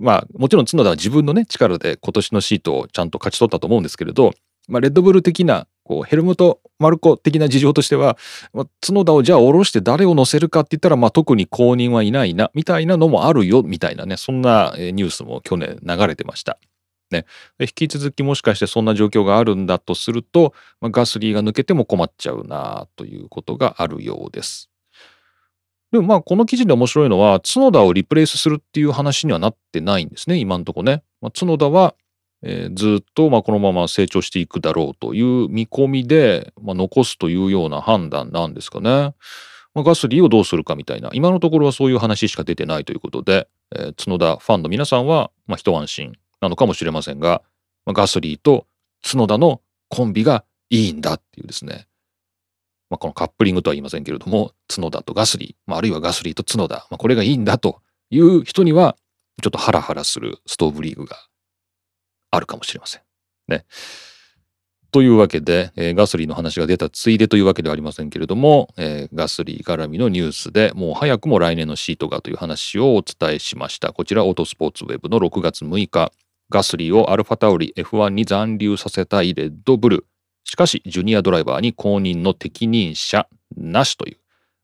[0.00, 4.32] まあ、もちろん角田は自分のね、力で今年のシートをちゃんと勝ち取ったと思うんですけれど、
[4.68, 8.16] まあ、レッドブル的なこうヘルムト・マルコ的な事情としては、
[8.52, 16.58] まあ、角田をじゃあ下ろして誰を乗せるかって言ったら、まあ、特に公認はいないなみたいなのもあるよみたいなねそんなニュースも去年流れてました。
[17.10, 17.26] ね、
[17.60, 24.70] 引き続きもしかしてそんな状況があるんだとすると、まあ、ガスリーが抜けても困っちゃうなということがあるようです。
[25.92, 31.04] でもまあこの記事で面白いのは角田をリプレイスするっていう話にはなってないんですね今んとこね。
[31.20, 31.94] まあ、角田は
[32.46, 39.14] えー、ずっとまあこのまま成長していくだろうという見込みで、まあ、残すというような判断なんですかね。
[39.72, 47.42] まあ、ガスリーをどうするかみたいな今のところはそういう話しか出てないということで、えー、角田ファンの皆さんはまあ一安心なのかもしれませんが、
[47.86, 48.66] まあ、ガスリーと
[49.02, 51.86] 角田のコンビがいいんだっていうですね、
[52.90, 57.80] まあ、このカップリングとは言いませんけれども角田とガスリー、まあ、あるいはガスリーと角田、まあ、これがいいんだと
[58.10, 58.96] いう人には
[59.42, 61.16] ちょっとハラハラするストーブリーグが
[62.34, 63.02] あるかもしれません。
[63.48, 63.64] ね。
[64.90, 73.92] というわけで、えー、ガスリーの話が出たついでというわけではありませんけれども、えー、ガスリー絡みのニュースでもう早くも来年のシートがという話をお伝えしました。
[73.92, 76.12] こちらオートスポーツウェブの6月6日、
[76.48, 80.06] ガスリーをアルファタオリ F1 に残留させたいレッドブル。
[80.44, 84.18] しかし、ジュニアドライバーに公認の適任者なしという、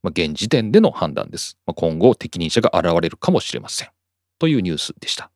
[0.04, 1.58] まあ、現時点での判断です。
[1.66, 3.88] まあ、今後、適任者が現れるかもしれません。
[4.38, 5.32] というニュースでした。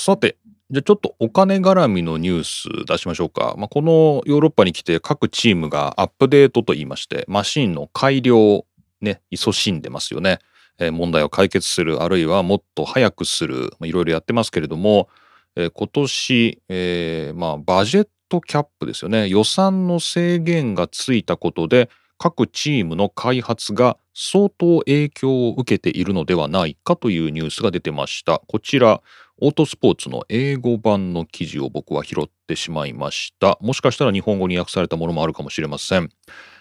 [0.00, 0.38] さて、
[0.70, 3.54] じゃあちょっとお金絡みのニュース出しましょうか。
[3.58, 8.66] まあ、このヨーロッパに来て各チームがアップデートと言いまして、マシンの改良を
[9.02, 10.38] ね、勤しんでますよね。
[10.78, 15.10] えー、問題を解決する、あるいはもっと早くする、いろいろやってますけれども、
[15.54, 19.28] えー、今年、えー、まあ、バジェットキャップですよね。
[19.28, 28.40] 予算の制限がついたことで、各チームの開発が相当影響を受けているのではないかというニュースが出てました。
[28.46, 29.02] こちら、
[29.40, 33.58] オートスポーツの英語版の記事を僕は拾ってしまいました。
[33.60, 36.10] もしかしたら日本語に訳されたものもあるかもしれません。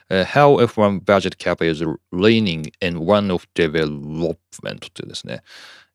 [0.10, 5.44] Uh, how F1 budget cap is leaning in one of development というですね、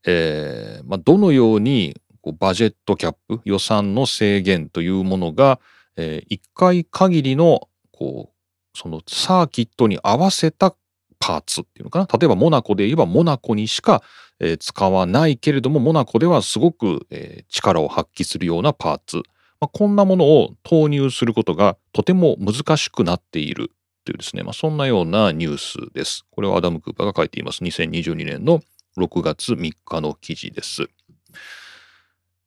[0.06, 5.60] えーまあ、どのようにこうバジェットキャップ、予算の制限というものが、
[5.96, 10.74] えー、1回限りの、こう、そのサーキットに合わせた
[11.18, 12.08] パーツっていうのかな。
[12.18, 14.02] 例えばモナコで言えばモナコにしか、
[14.40, 19.16] えー、使わないけれども、モナコではすごく、えー、力を発揮するようなパーツ。
[19.60, 23.70] まあ、こんなものを投入することがとても難しくなっている
[24.04, 26.24] というですね、まあ、そんなようなニュースです。
[26.30, 27.62] これはアダム・クーパーが書いています。
[27.62, 28.60] 2022年の
[28.98, 30.88] 6月3日の記事です。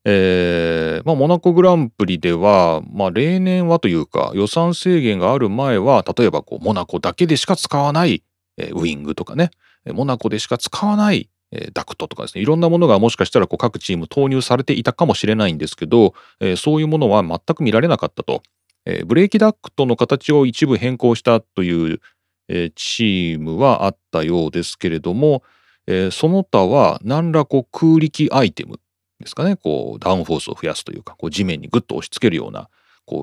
[0.10, 8.24] えー、まあ、モナコグランプリでは、まあ、例年はというか予算制限がある前は例えばこうモナコだけでしか使わない、
[8.56, 9.52] えー、ウィングとかね
[9.86, 18.44] モナコでしか使わない、えー、ダクトとかですねいろんなものがもしかしたらこう各チーム投入されていたかもしれないんですけど、えそういうものは全く見られなかったと、
[18.86, 22.02] えブレーキダクトの形を一部変更したという、
[22.50, 25.44] えチームはあったようですけれども、
[25.88, 28.80] えその他は何らこう空力アイテム
[29.20, 32.70] ですかね、こう、ダウンフォースを増やすというか、こう地面にグッと押し付けるような、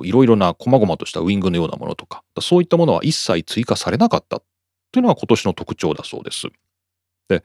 [0.02, 4.40] いろいろな細々としたウィングのようなものとか、そういったものは一切追加されなかった
[4.92, 6.48] というのが今年の特徴だそうです。
[7.28, 7.42] で、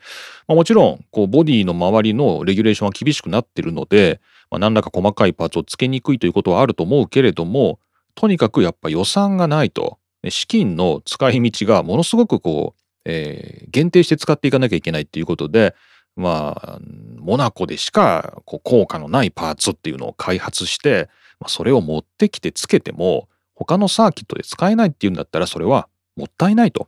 [0.47, 4.19] まあ、もちろん、こう、ボディの周りのレギュレーションは厳しくなっているので、
[4.51, 7.79] まあ、何らか細かいパーツをつけにくいということはあると思うけれども、
[8.15, 9.97] とにかくやっぱ予算がないと、
[10.29, 15.75] 資金の使い道がものすごくこう、えー、限定して使っていかなきゃいけないっていうことで、
[16.15, 16.79] まあ、
[17.17, 21.07] モナコでしかこう効果のないパーツっていうのを開発して、
[21.39, 25.87] まあ、それを持ってきてつけても他のサーキットで使えないっていうんだったらそれは
[26.17, 26.87] もったいないと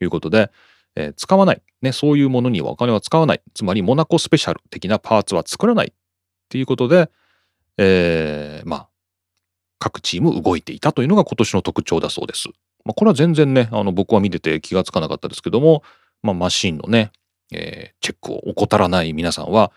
[0.00, 0.50] いうことで、
[0.96, 5.92] えー、使わない、ね、そういうものにはお金は使わないつまりモナコスペシャル的なパーツは作らないっ
[6.48, 7.10] ていうことで、
[7.78, 8.88] えー、まあ
[9.78, 12.48] 各チーム動いていたというのが今年の特徴だそうです。
[12.84, 15.82] まあ、これは全然ねあの僕は見てて気がつかなかったですけども、
[16.22, 17.12] まあ、マシンのね
[17.52, 19.72] えー、チェックを怠らない皆さんは、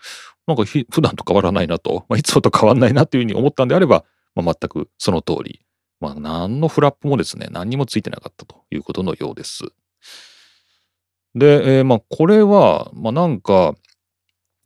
[0.46, 4.04] なんか普段と変わらないなと、まあ、いつもと変わらないなというふうに思ったんであれば、
[4.34, 5.60] まあ、全くその通り、
[6.00, 9.64] まあ、何のフラップもですね、何にもついてなかったということのようです。
[11.34, 13.74] で、えー、まあ、これは、まあ、なんか、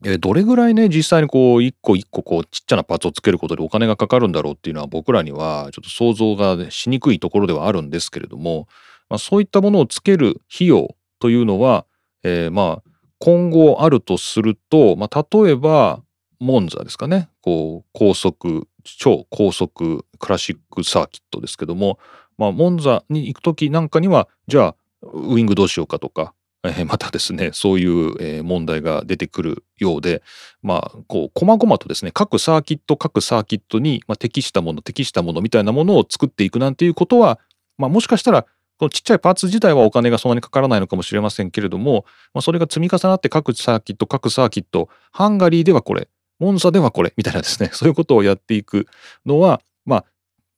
[0.04, 8.68] えー、どれぐらいね、実際にこう、一個一個こう、ちっちゃなパーツをつけることでお金がかかるんだろうっていうのは僕らにはちょっと想像がしにくいところではあるんですけれども、
[9.08, 11.86] まあ、そういったものをつける費用というのは、
[12.22, 16.02] えー、まあ、今後あるとすると、まあ、例えば
[16.40, 17.28] モンザですかね。
[17.40, 21.98] こう高速超高速クラシックサーキットですけども、
[22.36, 30.22] まあ、モンザに行く時なんかにはじゃあウイングどうしようかとか、え、 またですねそういう、問題が出てくるようで
[30.62, 37.38] まあこう細々とですね各サーキット各サーキットに、ま、適したもの適したものみたいなものを作っていくなんていうことは、
[37.78, 38.46] まあ、もしかしたら
[38.78, 46.08] このちっちゃいパーツ自体はお金がそんなにかからないのかもしれませんけれども、まあ、それが積み重なって各サーキット、各サーキット、ハンガリーではこれ、
[46.40, 48.86] モンザではこれ、みたいなですね、 そういうことをやっていく
[49.24, 50.04] のは、まあ、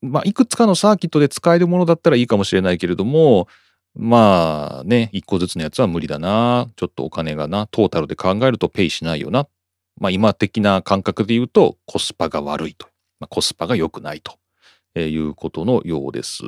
[0.01, 3.47] まあ、いくつかのサーキットで使えるものだったらいいかもしれないけれども、
[3.97, 6.69] まあね、一個ずつのやつは無理だな。
[6.75, 9.47] ちょっとお金がな、トータルで考えるとペイしないよな。
[9.99, 12.87] まあ今的な感覚で言うとコスパが悪いと。
[13.19, 14.37] まあ、コスパが良くないと
[14.93, 16.43] えいうことのようです。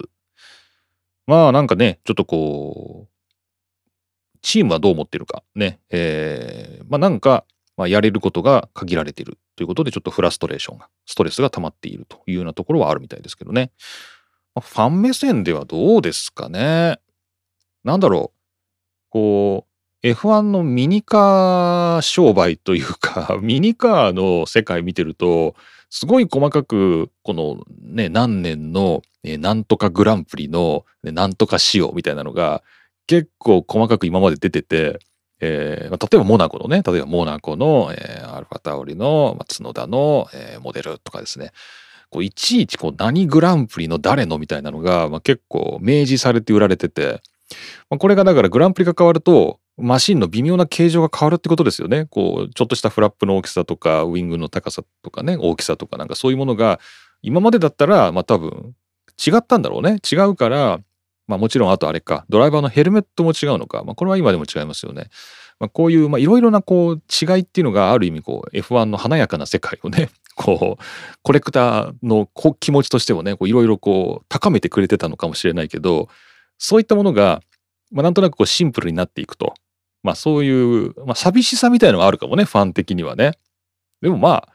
[1.27, 7.45] まあなんかね、ちょっとこう、チームはどう思ってるかね、えー、まあなんか、
[7.77, 13.71] まあ、やれることが限られているということで、ちょっとフラストレーションが、ストレスが溜まっているというようなところはあるみたいですけどね。
[14.53, 16.99] ま、ファン目線ではどうですかね。
[17.83, 18.39] なんだろう。
[19.09, 19.65] こ
[20.03, 25.55] う、F1 のミニカー商売というか、 ミニカーの世界見てると、
[25.89, 32.63] すごい細かく、このね、何年の、えなんとかグランプリの、ね、なんとか仕様みたいなのが、
[33.07, 34.99] 結構細かく今まで出てて、
[35.41, 41.51] えー、例えばモナコのね、例えばモナコの、えー、アルファタオリの、まあ、角田の、えー、モデルとかですね、
[42.09, 47.21] こういちいちこう何グランプリの誰のみたいなのが、まあ、結構明示されて売られてて、
[47.89, 52.05] まあ、これがだからグランプリが変わるとマシンの微妙な形状が変わるってことですよね。
[52.05, 56.79] こうちょっとしたフラップの大きさとかウィングの高さとかね大きさとかなんかそういうものが
[57.21, 58.75] 今までだったらまあ多分
[59.25, 60.79] 違ったんだろうね違うから
[61.27, 65.09] まあもちろんあとあれかドライバーのヘルメットも違うのか、まあ、これは今でも違いますよね。
[65.59, 70.83] まあ、こういういろいろなこう違いっていうのがある意味こう F1 の華やかな世界をね こう
[71.21, 72.29] コレクターの
[72.61, 76.07] 気持ちとしてもねいろいろこう高めてくれてたのかもしれないけど
[76.59, 77.41] そういったものが、
[77.91, 79.55] まあ、なんとなくこうシンプルになっていくと
[80.03, 83.33] まあそういう、まあ寂しさみたいのがあるかもね、ファン的にはね。
[84.01, 84.49] でもまあ、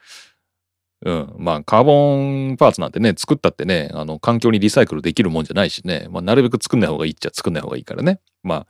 [1.02, 8.20] うん、まあカーボンパーツなんてね、作ったってね、あの環境にリサイクルできるもんじゃないしね、まあなるべく作んない方がいいっちゃ作んない方がいいからね。
[8.42, 8.66] まあ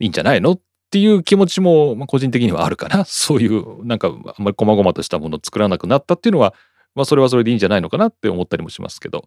[0.00, 0.60] いいんじゃないのっ
[0.90, 3.04] ていう気持ちも、まあ、個人的にはあるかな。
[3.06, 6.54] そういう、なんか、あんまり細々としたものを作らなくなったっていうのは、
[6.94, 9.24] まあ、それはそれでいいんじゃないのかなって思ったりもしますけど、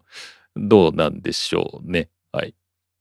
[0.56, 2.10] どうなんでしょうね。
[2.32, 2.56] はい。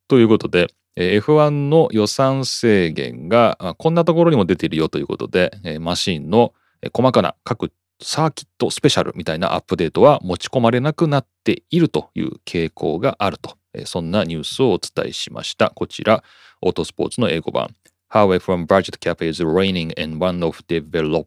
[0.09, 6.55] ということで、F1 の予算制限がこんなところにも出ているよということで、マシンの
[6.93, 15.71] 細かな各サーキットスペシャルみたいなアップデートは持ち込まれなくなっているという傾向があると、そんなニュースをお伝えしました。
[15.71, 16.23] こちら、
[16.63, 17.75] オートスポーツの英語版
[18.11, 21.27] How F1 Budget Cap is Reigning in One of Developments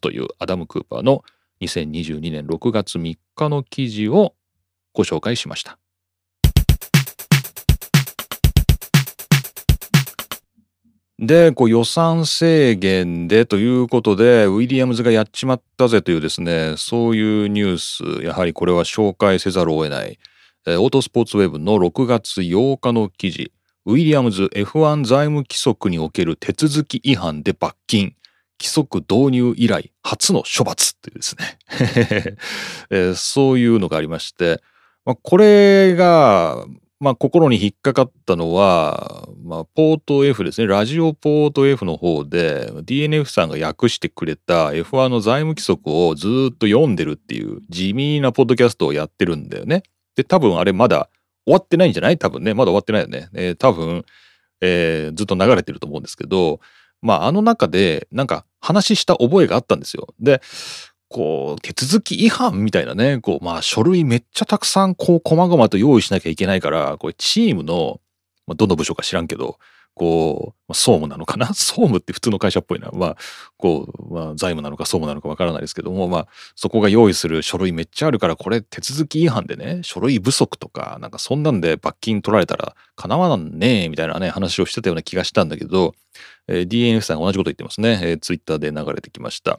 [0.00, 1.24] というアダム・クーパーの
[1.60, 4.34] 2022年6月3日の記事を
[4.94, 5.78] ご紹介しました。
[11.18, 20.18] で、こう予算制限でということで、ウィリアムズがやっちまったぜというですね、そういうニュース、やはりこれは紹介せざるを得ない。
[20.66, 23.52] オートスポーツウェブの6月8日の記事、
[23.86, 28.14] ウィリアムズ F1 財務規則における手続き違反で罰金。
[28.60, 31.58] 規則導入以来初の処罰っていうですね
[32.90, 34.60] えー、そういうのがありまして、
[35.04, 36.66] まあ、これが、
[37.00, 40.66] まあ、心に引っかかったのは、まあ、ポート F ですね。
[40.66, 49.84] ラジオポート F の方で DNF さんが訳してくれた F1 の財務規則をずっと読んでるっていう地味なポッドキャストをやってるんだよね。
[50.16, 51.08] で、多分あれまだ
[51.44, 52.18] 終わってないんじゃない？
[52.18, 52.52] 多分ね。
[52.52, 53.28] まだ終わってないよね。
[53.32, 54.04] えー、多分、
[54.60, 56.58] えー、ずっと流れてると思うんですけど、
[57.00, 60.08] まあ、あの中で、なんか話した覚えがあったんですよ。
[60.18, 60.42] で、
[61.08, 68.00] こう、手続き違反みたいなね、こう、まあ、書類めっちゃたくさん、こう、細々と用意しなきゃいけないから、これ、チームの、
[68.46, 69.58] まあ、どの部署か知らんけど、
[69.98, 71.46] こう、まあ、総務なのかな？
[71.52, 72.90] 総務って普通の会社っぽいな。
[72.92, 73.16] まあ、
[73.56, 85.94] こう、まあ、財務なのか総務なのかわからないですけども、まあ、そこが用意する書類めっちゃあるから、これ手続き違反でね、書類不足とか、なんかそんなんで罰金取られたら、かなわんねえ、みたいなね、話をしてたような気がしたんだけど、
[86.46, 87.98] えー、DNF さんが同じこと言ってますね。
[88.02, 89.58] えー、ツイッターで流れてきました。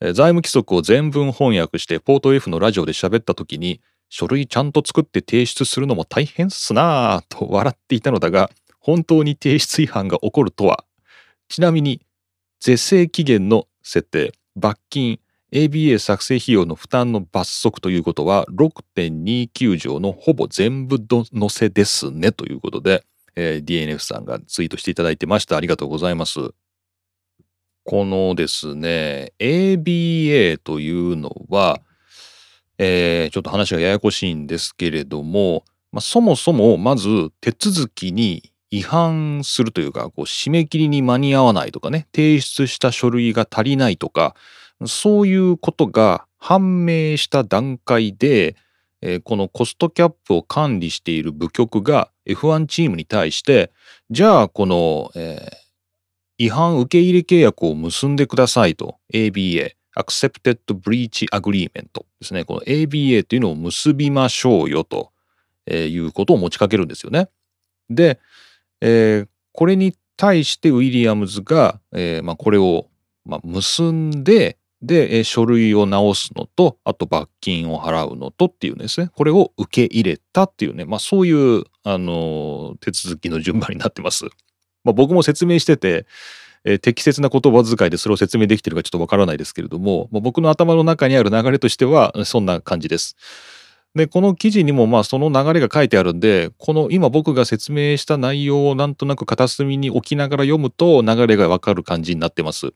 [0.00, 10.84] 財務規則を全文翻訳してポート F のラジオで喋った時に書類ちゃんと作って提出するのも大変っすなぁと笑っていたのだが本当に提出違反が起こるとは。
[11.48, 12.00] ちなみに
[12.60, 15.18] 是正期限の設定罰金
[15.52, 25.56] ABA 作成費用の負担の罰則ということは6.29条のほぼ全部載せですねということで、えー、DNF さんがツイートしていただいてました。
[25.56, 26.38] ありがとうございます。
[27.88, 31.80] このですね、ABA というのは、
[32.76, 37.08] えー、ちょっと話がややこしいんですけれども、まあ、そもそもまず
[37.40, 44.36] 手続きに違反するというか、こう締め切りに間に合わないとかね、提出した書類が足りないとか、
[44.84, 48.54] そういうことが判明した段階で、
[49.00, 53.72] えー、このコストキャップを管理している部局が F1 チームに対して、
[54.10, 55.67] じゃあこの、えー
[56.38, 62.44] 違反受け入れ契約を結んでくださいと ABA Accepted Breach Agreement ですね。
[62.44, 65.12] この ABA というのを結びましょうよと
[65.68, 67.28] いうことを持ちかけるんですよね。
[67.90, 68.20] で、
[68.80, 72.86] えー、これに対してウィリアムズが、えーまあ、これを、
[73.24, 84.26] まあ、結んで、で、書類を直すのと、あと罰金を払うのとっていうですね、これを受け入れたっていうね、まあそういう、あの、手続きの順番になってます。
[84.84, 86.06] まあ、僕も説明してて、
[86.64, 93.16] えー、適切な言葉遣いでそれを説明できてるかちょっとわからないですけれども、まあ、僕の頭の中にある流れとしてはそんな感じです。
[93.94, 102.74] でこの記事にもまあその流れが書いてあるんでこの今僕が説明した内容をなんとなく片隅に置きながら読むと流れがわかる感じになってます。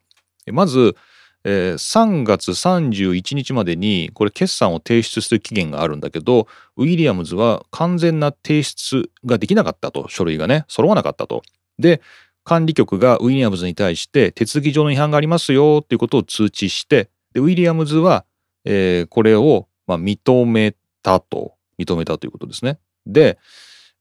[0.50, 0.96] まず、
[1.44, 11.42] えー、3月31日までにこれ決算を提出する期限があるんだけどウィリアムズは完全な提出ができなかったと書類がね揃わなかったと。
[11.78, 12.00] で
[12.44, 18.24] 管理局がウィリアムズに対して手続き上の違反がありますよっていうことを通知してでウィリアムズは、
[18.64, 22.78] えー、これを、まあ、認めたと認めたということですね。
[23.06, 23.38] で,、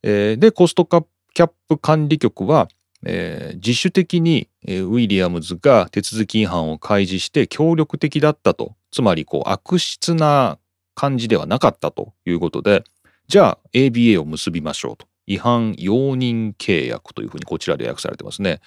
[0.03, 2.67] えー、でコストキャップ管理局は、
[3.05, 10.59] えー、自主的に、えー、ウィリアムズが手続き違反を開示して協力的だったとつまりこう悪質な
[10.93, 12.83] 感じではなかったということで
[13.27, 15.10] じゃあ ABA を結びましょうと。
[15.31, 18.59] 違反容認契約というふうにこちらで訳されてますね。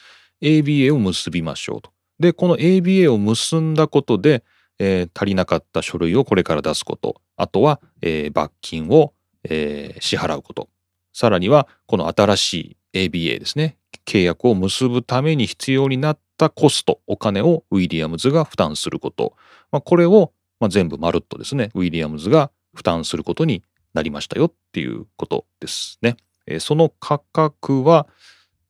[0.42, 1.90] ABA を結びましょうと。
[2.18, 4.44] で、この ABA を結んだことで、
[4.78, 7.20] えー、足りなかった書類をこれから出すこと。
[7.36, 9.12] あとは、えー、罰金を、
[9.44, 10.68] えー、支払うこと。
[11.12, 13.76] さらには、この新しい ABA ですね。
[14.06, 19.34] 契約を結ぶために必要になったコスト、お金をウィリアムズが負担すること。
[19.70, 23.62] まあ、これを、まあ、全部まるっとですね、ウィリアムズが負担することに
[23.94, 26.16] なりましたよっていうことですね。
[26.60, 28.06] その価格は、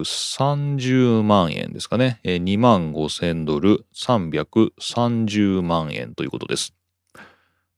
[0.00, 2.20] 330万円ですかね。
[2.22, 6.74] えー、2万5千ドル330万円ということです。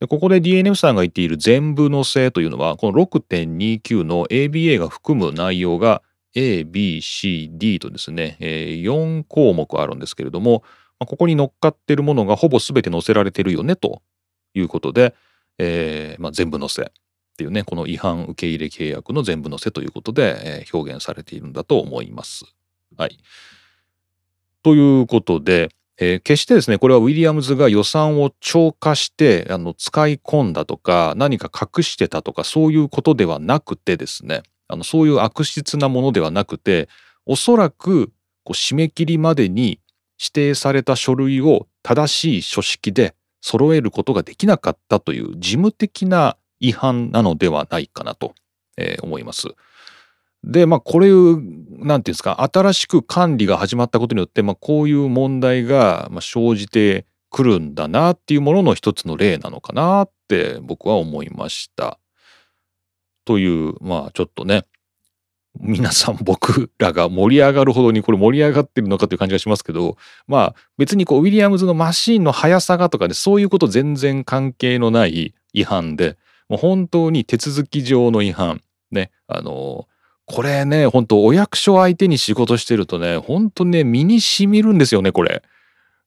[0.00, 6.02] でここで DNF さんが言っている全部のせというのは、この6.29の ABA が含む内容が
[6.34, 10.62] A, B, C, D とですね、えー、4項目あるんですけれども、
[11.00, 14.02] ここに乗っかっているものがほぼ全て載せられてるよねと
[14.54, 15.14] いうことで、
[15.58, 16.92] えーまあ、全部載せ
[17.38, 22.46] っていうね、この違反受け入れ契約の全部載せということで、えー、表現されているんだと思います。
[22.96, 23.16] はい。
[24.64, 36.88] ということで、えー、決してですね、これはウィリアムズが予算を超過してあの使い込んだとか、何か隠してたとか、そういうことではなくてですね、あのそういう悪質なものではなくて、
[37.24, 38.08] おそらく
[38.42, 39.78] こう締め切りまでに
[40.18, 48.34] 指定された書類を正しい書式で揃えることができなかったという事務的な違反なのではないかなと、
[48.76, 49.48] えー、思います。
[50.44, 51.44] で、まあ、これ、なんてい
[51.78, 61.98] うんですか、新しく管理が始まったことによって、まあ、こういう問題が生じてくるんだなっていうものの一つの例なのかなって僕は思いました。
[63.24, 64.64] という、まあ、ちょっとね、
[65.60, 69.96] 皆さん僕らが盛り上がるほどにこれ盛り上がってるのかという感じがしますけど
[70.28, 76.16] まあ別にこうウィリアムズのマシンの速さがとかねそういうこと全然関係のない違反で
[76.48, 79.86] もう本当に手続き上の違反ねあの
[80.26, 85.42] これね本当お役所相手に仕事してるとね本当ね身にしみるんですよねこれ。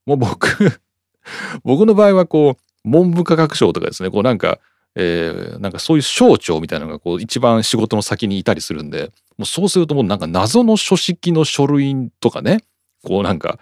[0.05, 0.81] もう僕
[1.63, 4.59] 僕の場合はこう文部科学省とかですねこうなんか
[4.95, 12.59] えー、なんかそういう省庁みたいなのがこう一番仕事の先にいたりするんでもうそうするともうなんか謎の書式の書類とかね
[13.03, 13.57] こうなんか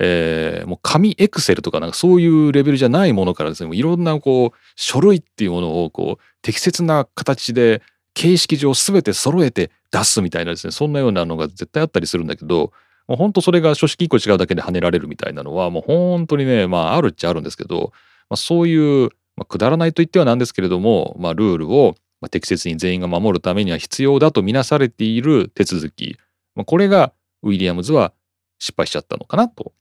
[0.00, 7.82] えー、もう紙エクセルとかなんかそういうレベルじゃないものからですねいろんなこう書類っていうものをこう適切な形で
[8.14, 12.72] 形式上全て揃えて出すみたいなですねそんなようなのが絶対あったりするんだけど
[13.08, 17.92] もう本当それが書式1個違うだけで跳ねられるみたいなのはもう本当にねまああるっちゃあるんですけど、
[18.30, 21.96] まあ、そういう、まあ、くだらないと言ってはなんですけれども、まあ、ルールを
[22.30, 26.18] 適切に全員が守るためには必要だとみなされている手続き、
[26.54, 28.12] まあ、これがウィリアムズは
[28.58, 29.72] 失敗しちゃったのかなと。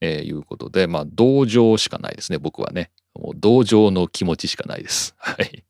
[0.00, 2.90] えー、いうことで、まあ、同情しかないですね、僕はね。
[3.14, 5.14] もう同情の気持ちしかないです。
[5.18, 5.64] はい。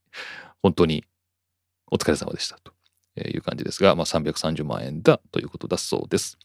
[0.62, 1.04] 本当に
[1.90, 2.72] お疲れ様でしたと
[3.16, 6.38] いう感じですが、まあ、330万円だということだそうです。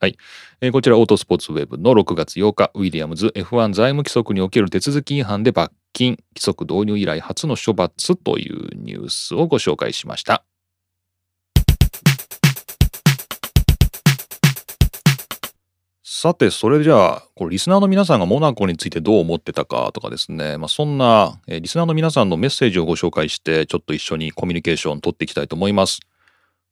[0.00, 0.16] はい、
[0.62, 10.44] えー、こちらオートスポーツウェブの6月8日、ウィリアムズ F1 財務規則における手続き違反で罰金、規則導入以来初の処罰というニュースをご紹介しました。
[16.20, 26.00] さて、それじゃあ、これリスナーの皆さんがモナコについてどう思ってたかとかですね、まあ、そんな、え、リスナーの皆さんのメッセージをご紹介して、ちょっと一緒にコミュニケーション取っていきたいと思います。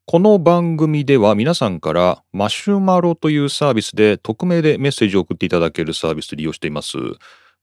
[0.04, 6.98] この番組では皆さんからマシュマロというサービスで匿名でメッセージを送っていただけるサービスを利用しています。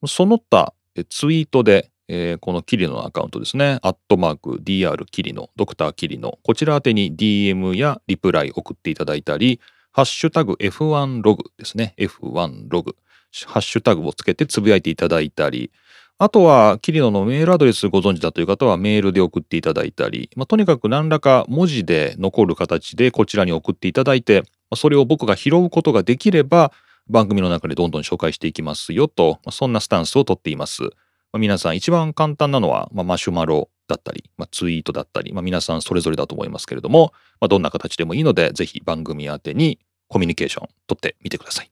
[0.08, 0.74] その他、
[1.10, 9.60] ツイートで、えー、このキリノのアカウントですね、アットマーク DR キリノ、ドクターキリノ、こちら宛てに DM やリプライ送っていただいたり、
[9.96, 11.94] ハッシュタグ F1 ログですね。
[11.98, 12.98] F1 ログ。
[13.46, 15.72] ハッシュタグをつけてつぶやいていただいたり、
[16.18, 24.44] あとは、キリノのメールアドレスご存知だという方はメールで送っていただいたり、まあ、とにかく何らか文字で残る形でこちらに送っていただいて、
[24.76, 26.74] それを僕が拾うことができれば、
[27.10, 30.90] 番組の中でどんどん紹介していきますよと、そんなスタンスをとっています。
[31.32, 41.72] ま、皆さん一番簡単なのは、ま、マシュマロだったり、まあ、ツイートだったり、まあ、皆さんそれぞれだと思いますけれども、まあ、どんな形でもいいので、ぜひ番組宛てにコミュニケーション取ってみてください。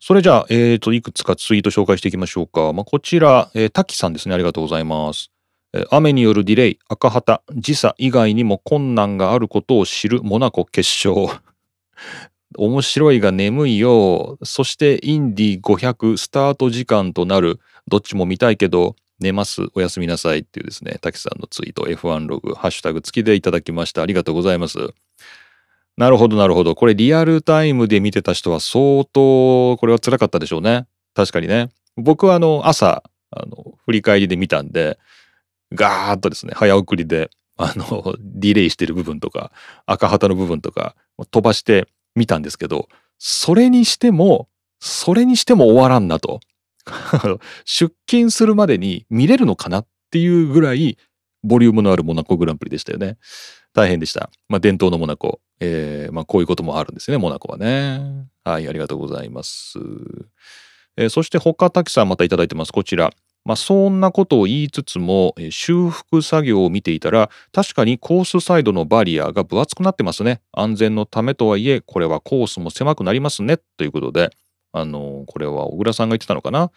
[0.00, 2.72] それじゃあ、えっ、ー、と、いくつかツイート紹介していきましょうか。
[2.74, 4.34] まあ、こちら、えー、滝さんですね。
[4.34, 5.30] ありがとうございます。
[5.90, 11.40] 雨によるディレイ、赤旗、時差以外にも困難があることを知るモナコ決勝。
[12.56, 14.38] 面白いが眠いよ。
[14.44, 17.58] そしてインディ500スタート時間となる。
[17.88, 19.62] どっちも見たいけど、寝ます。
[19.74, 24.02] おやすみなさいっていうですね、滝さんのツイート F1 ログ、ハッシュタグ付きでいただきました。
[24.02, 24.78] ありがとうございます。
[25.96, 26.74] なるほど、なるほど。
[26.74, 30.86] これリアルタイムで見てた人は相当、これは辛かったでしょうね。
[31.14, 31.70] 確かにね。
[31.96, 34.98] 僕はあの、朝、あの、振り返りで見たんで、
[35.72, 39.52] ガーッとですね、早送りで、あの、 ディレイしてる部分とか、
[39.86, 40.96] 赤旗の部分とか、
[41.30, 41.86] 飛ばして
[42.16, 42.88] 見たんですけど、
[43.18, 44.48] それにしても、
[44.80, 46.40] それにしても終わらんなと。
[47.64, 50.98] 出勤するまでに見れるのかなっていうぐらい、
[51.42, 53.18] ボリュームのあるモナコグランプリでしたよね。
[53.74, 54.30] 大変でした。
[54.48, 55.40] まあ、伝統のモナコ。
[55.60, 58.26] えー、まあ、こういうこともあるんですね、モナコはね。
[58.44, 59.78] はい、ありがとうございます。
[60.96, 62.72] えー、そして、他、滝さんまたいただいてます。
[62.72, 63.12] こちら。
[63.44, 70.40] まあ、そんなことを言いつつも、修復作業を見ていたら、確かにコースサイドのバリアが分厚くなってますね。
[70.52, 73.58] 安全のためとはいえ、これはコースも狭くなりますね。
[73.76, 74.30] ということで、
[74.74, 76.70] あの、これは小倉さんが言ってたのかな。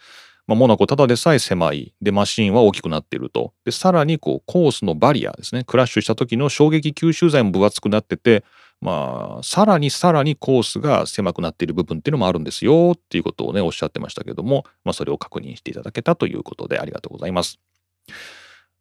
[0.46, 1.92] まあ、モナコただでさえ狭い。
[2.00, 3.52] で、マシンは大きくなっていると。
[3.64, 5.64] で、さらにこう、コースのバリアですね。
[5.64, 8.44] クラッシュした時の衝撃吸収剤も分厚くなってて、
[8.80, 17.58] まあ、さらにさらにコースが狭くなっている部分っていうのもあるんですよっていうことをね、おっしゃってましたけども、まあ、それを確認していただけたということでありがとうございます。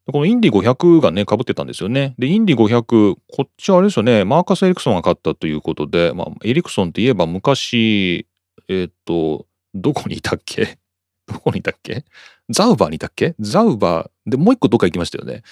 [0.10, 2.16] このインディ500がね、被ってたんですよね。
[2.18, 8.26] で、インディ500、こっちはあれですよね、マーカス・エリクソンが勝ったということで、まあ、エリクソンって言えば昔、
[8.68, 10.78] えっ、と、どこにいたっけ？
[11.28, 12.06] どこにいたっけ？
[12.50, 13.36] ザウバーにいたっけ？
[13.40, 15.44] ザウバー、で、もう一個どっか行きましたよね。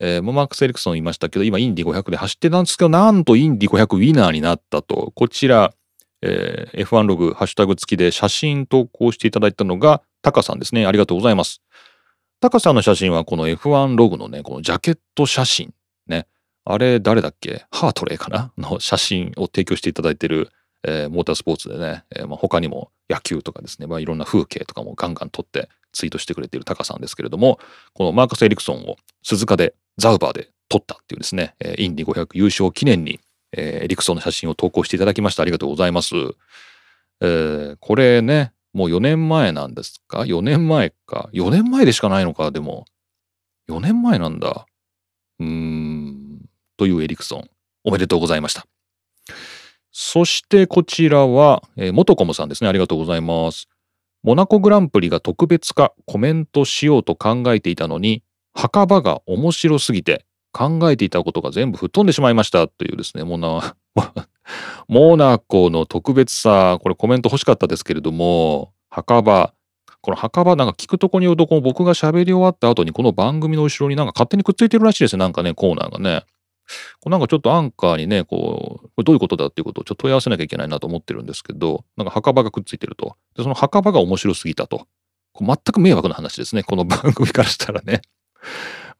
[0.00, 5.12] えー、マークス・エリクソンいましたけど、今インディ500で走ってたんですけど、なんとインディ500ウィナーになったと。
[5.14, 5.72] こちら、
[6.22, 10.86] えー、F1 ログ、ハッシュタグ付きで写真投稿していただいたのが、タカさんですね。
[10.86, 11.60] ありがとうございます。
[12.40, 15.72] タカさんの写真はこの F1 ログのね、このジャケット写真。
[16.06, 16.26] ね。
[16.64, 17.64] あれ、誰だっけ？
[17.70, 18.52] ハートレーかな？
[18.58, 20.50] の写真を提供していただいてる、
[20.86, 27.58] えー、モータースポーツでね、えーまあ、他にも野球とかですね、まあ、いろんな風景とかもガンガン撮ってツイートしてくれているタカさんですけれども、
[27.94, 33.20] このマーカス・エリクソンを鈴鹿でザウバーで撮ったっていうですねえ、インディ500優勝記念に、
[33.52, 35.42] えー、エリクソンの写真を投稿していただきました。
[35.42, 36.14] ありがとうございます。
[37.20, 41.30] えー、これね、もう4年前なんですか ?4 年前か。
[41.32, 42.86] 4年前でしかないのか、でも。
[43.68, 44.66] 4年前なんだ。
[45.38, 46.48] うーん。
[46.76, 47.50] というエリクソン。
[47.84, 48.66] おめでとうございました。
[49.96, 52.68] そしてこちらは、えー、元コムさんですね。
[52.68, 53.68] ありがとうございます。
[54.24, 58.24] モナコグランプリが特別化コメントしようと考えていたのに、
[58.54, 63.76] 墓場が面白すぎて考えていたことが全部吹っ飛んでしまいましたというですね、モナ、
[64.88, 69.54] モナコの特別さ、これコメント欲しかったですけれども、墓場、
[70.00, 76.24] この墓場なんか聞くとこによると、この僕が喋り終わった後にこの番組の後ろになんか勝手にくっついてるらしいですね、なんかね、コーナーがね。
[77.00, 83.16] こうなんかちょっとアンカーにね、こう、これどういうことだっていうことをちょっと問い合わせなきゃいけないなと思ってるんですけど、なんか墓場がくっついてると。
[83.36, 84.86] で、その墓場が面白すぎたと。
[85.32, 88.02] こ全く迷惑な話ですね、この番組からしたらね。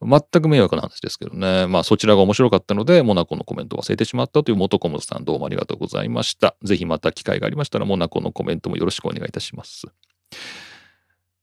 [0.03, 1.67] 全く迷惑な話ですけどね。
[1.67, 6.57] まあそちらが面白かったので、モナコのコメントを忘れてしまったという元コモさんどうもありがとうございました。
[6.63, 9.87] ぜひまた機会がありましたら、モナコのコメントもよろしくお願いいたします。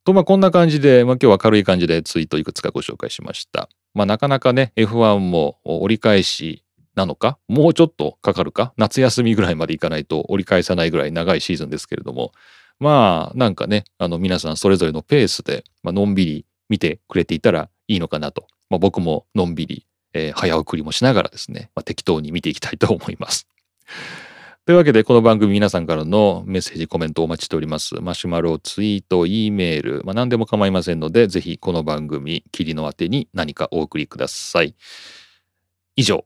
[0.03, 3.69] と、まあこんな感じで、まあ今日は軽い感じでツイートいくつかご紹介しました。
[3.93, 6.63] まあなかなかね、F1 も折り返し
[6.95, 12.31] なのか、もうちょっとかかるか、夏休みぐらいまでいかないと折り返さないぐらい長いシーズンですけれども、
[12.79, 18.47] まあなんかね、あの皆さんそれぞれのペースで、のんびり見てくれていたらいいのかなと。
[18.69, 23.47] まあ、僕ものんびり、えー、早送りもしながらですね、まあ、適当に見ていきたいと思います。
[24.63, 27.95] というわけで、この番組皆さんからのメッセージ、コメントお待ちしております。
[27.95, 34.75] マシュマロ、ツイート、E メール、まあ、何でも構いませんので、ぜひこの番組、霧の宛てに何かお送りください。
[35.95, 36.25] 以上、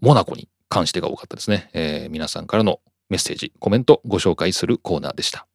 [0.00, 1.68] モナコに関してが多かったですね。
[1.74, 5.46] えー、皆さんからのメッセージ、コメントご紹介するコーナーでした。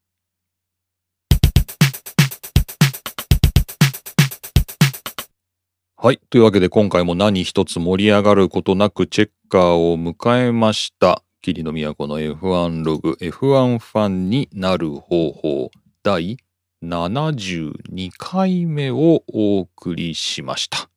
[5.98, 6.20] はい。
[6.30, 11.25] というわけで今回も何一つ盛り上がることなくチェッカーを迎えました。
[11.46, 15.70] 霧の都の F1 ログ F1 ファンになる方法
[16.02, 16.38] 第
[16.84, 20.90] 72回目をお送りしました。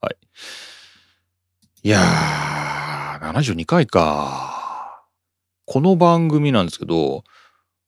[0.00, 0.16] はい。
[1.82, 5.04] いやー、72回か。
[5.64, 7.24] この番組なんですけど、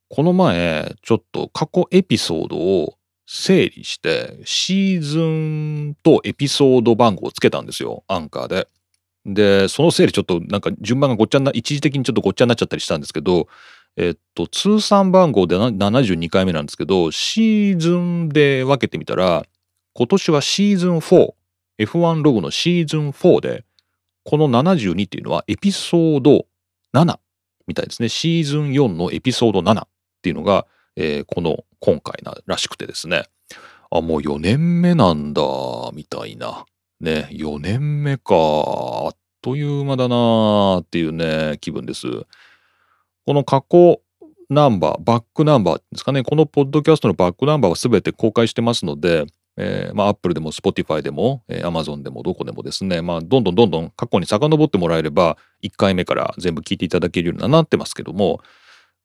[0.08, 8.66] この前、ちょっと過去エピソードを整理して、シーズンとエピソード番号をつけたんですよ、アンカーで。
[9.26, 13.48] で、その整理ちょっとなんか順番がごっちゃな、一時的にちょっとごっちゃになっちゃったりしたんですけど、
[13.96, 19.44] えっと、通算番号で72回目なんですけど、シーズンで分けてみたら、
[19.94, 21.32] 今年はシーズン4、
[21.80, 23.64] F1 ログのシーズン4で、
[24.24, 26.46] この72っていうのはエピソード
[26.94, 27.18] 7
[27.66, 28.08] みたいですね。
[28.08, 29.88] シーズン4のエピソード7っ
[30.22, 30.66] ていうのが、
[30.96, 33.24] えー、この今回ならしくてですね。
[33.90, 35.42] あ、もう4年目なんだ、
[35.94, 36.66] みたいな。
[37.00, 38.34] ね、4年目か。
[38.34, 42.08] あっという間だなっていうね、気分です。
[43.26, 44.00] この過去
[44.48, 46.22] ナンバー、バックナンバーですかね。
[46.22, 49.26] このポッドキャストのバックナンバーは全て公開してますので、
[49.56, 58.40] えー、まあ、Apple でも Spotify でも、えー、Amazon でもどこでもですね、まあ、どんどんどんどん過去に遡ってもらえれば、1回目から全部聞いていただけるようになってますけども、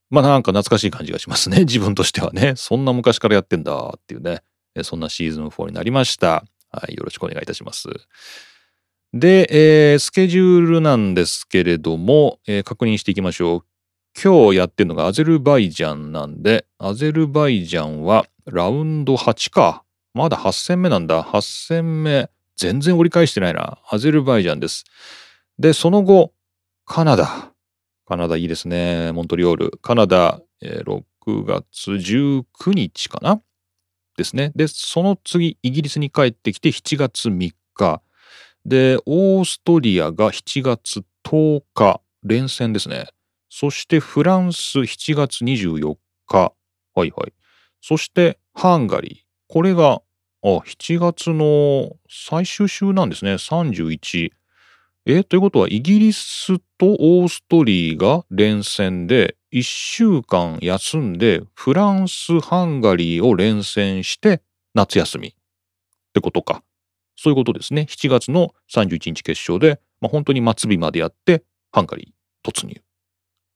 [0.09, 1.59] まあなんか懐かしい感じがしますね。
[1.59, 2.53] 自分としてはね。
[2.57, 4.41] そんな昔からやってんだっていうね。
[4.83, 6.43] そんなシーズン4になりました。
[6.71, 6.95] はい。
[6.95, 7.89] よろしくお願いいたします。
[9.13, 9.47] で、
[9.93, 13.65] えー、スケジュールなんですけれども、えー、確認していきましょう。
[14.21, 19.83] 今日やってるのがアゼルバイジャンなんで、アゼルバイジャンはラウンド8か。
[20.13, 21.23] まだ8戦目なんだ。
[21.23, 22.29] 8戦目。
[22.55, 23.79] 全然折り返してないな。
[23.89, 24.85] アゼルバイジャンです。
[25.59, 26.33] で、その後、
[26.85, 27.51] カナダ。
[28.05, 29.11] カナダいいですね。
[29.13, 29.71] モントリオール。
[29.81, 33.41] カナダ、えー、6月19日かな
[34.17, 34.51] ですね。
[34.55, 38.01] で、その次、イギリスに帰ってきて7月3日。
[38.65, 43.07] で、オーストリアが7月10日、連戦ですね。
[43.49, 45.97] そしてフランス7月24
[46.27, 46.53] 日。
[46.93, 47.33] はいはい。
[47.81, 49.17] そしてハンガリー。
[49.47, 50.01] これが、
[50.43, 53.33] あ、7月の最終週なんですね。
[53.33, 54.31] 31。
[55.05, 64.41] えということはイギリスとオーストリーが連戦で1週間休んでフランス、ハンガリーを連戦して
[64.73, 65.33] 夏休みっ
[66.13, 66.63] てことか。
[67.17, 67.85] そういうことですね。
[67.89, 72.81] 7月の31日決勝で、まあ、本当に末日までやってハンガリー突入。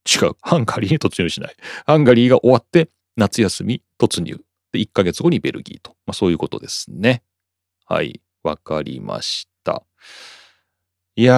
[0.06, 0.36] 違う。
[0.41, 1.56] ハンガリーに突入しない。
[1.86, 4.39] ハンガリーが終わって夏休み突入。
[4.72, 5.91] で、1ヶ月後にベルギーと。
[6.06, 7.24] まあ、そういうことですね。
[7.86, 8.22] はい。
[8.43, 9.84] わかりました。
[11.18, 11.34] いや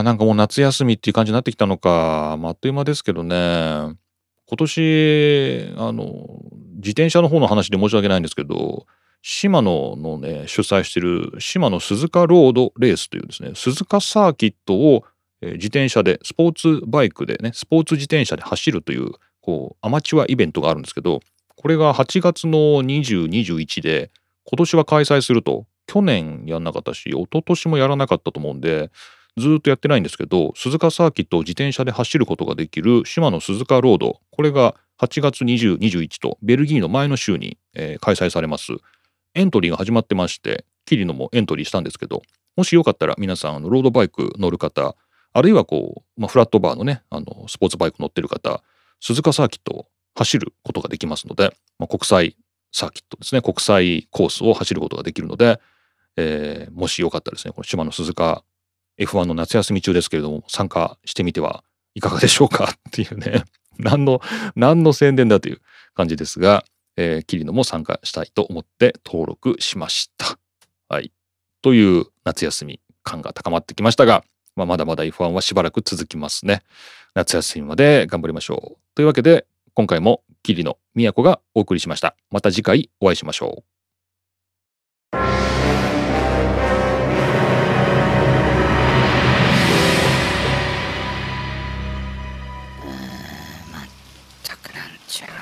[0.00, 2.38] ー、なんかもう夏休みっていう感じになってきたのか。
[2.40, 3.36] まあ、あっという間ですけどね。
[4.46, 6.40] 今年、あの、
[6.76, 8.86] 自転車の方の話で申し訳ないんですけど、
[9.20, 15.04] 島野のね、主催してる島野鈴鹿ロードレースというですね、鈴鹿サーキットを
[15.42, 19.12] 自転車で、スポーツバイクでね、スポーツ自転車で走るという、
[19.42, 21.20] こう、アマチュアイベントがあるんですけど、
[21.56, 24.10] これが8月の20、21で、
[24.44, 28.92] 今年は開催すると去年やんなかったし、一昨年もやらなかったと思うんで、
[29.36, 38.74] ずっとやってないんですけど、鈴鹿サーキットを自転車で走ることができる島の鈴鹿ロード、これが8月20、21とベルギーの前の週に、えー、開催されます。
[39.34, 42.22] エントリーが始まってまして、キリノもエントリーしたんですけど、
[42.54, 44.94] もしよかったら皆さん、ロードバイク乗る方、
[45.32, 48.62] あるいはこう、まあ、フラットバーのね、あの、スポーツバイク乗ってる方、
[49.00, 52.36] 鈴鹿サーキットを走ることができますので、まあ、国際
[52.72, 55.60] サーキットですね、国際コースを走ることができるので、
[56.20, 58.44] えー、もしよかったらですね、この島の鈴鹿
[59.00, 61.64] F1 の夏休み中ですけれども、参加してみては
[61.94, 62.64] いかがでしょうか？
[62.88, 63.44] っていうね、
[63.78, 64.20] 何の、
[64.54, 65.60] 何の宣伝だという
[65.94, 66.64] 感じですが、
[66.96, 70.38] えー、キリノも参加したいと思って登録しました。
[70.88, 71.12] はい。
[71.62, 74.22] という夏休み感が高まってきましたが、
[74.56, 76.62] まあ、まだまだ F1 はしばらく続きますね。
[77.14, 78.78] 夏休みまで頑張りましょう。
[78.94, 82.16] というわけで、今回もキリノ都がお送りしました。
[82.30, 83.69] また次回お会いしましょう。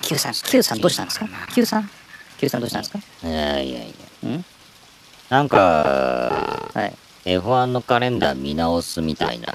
[0.09, 1.91] Q さん、Q さんどうしたんですか ?Q さん
[2.39, 2.99] ?Q さんどうしたんですか？
[3.29, 3.95] いやいやい
[4.25, 4.31] や。
[4.31, 4.45] ん？
[5.29, 6.95] なんか、はい。
[7.27, 9.53] F1 のカレンダー見直すみたいな、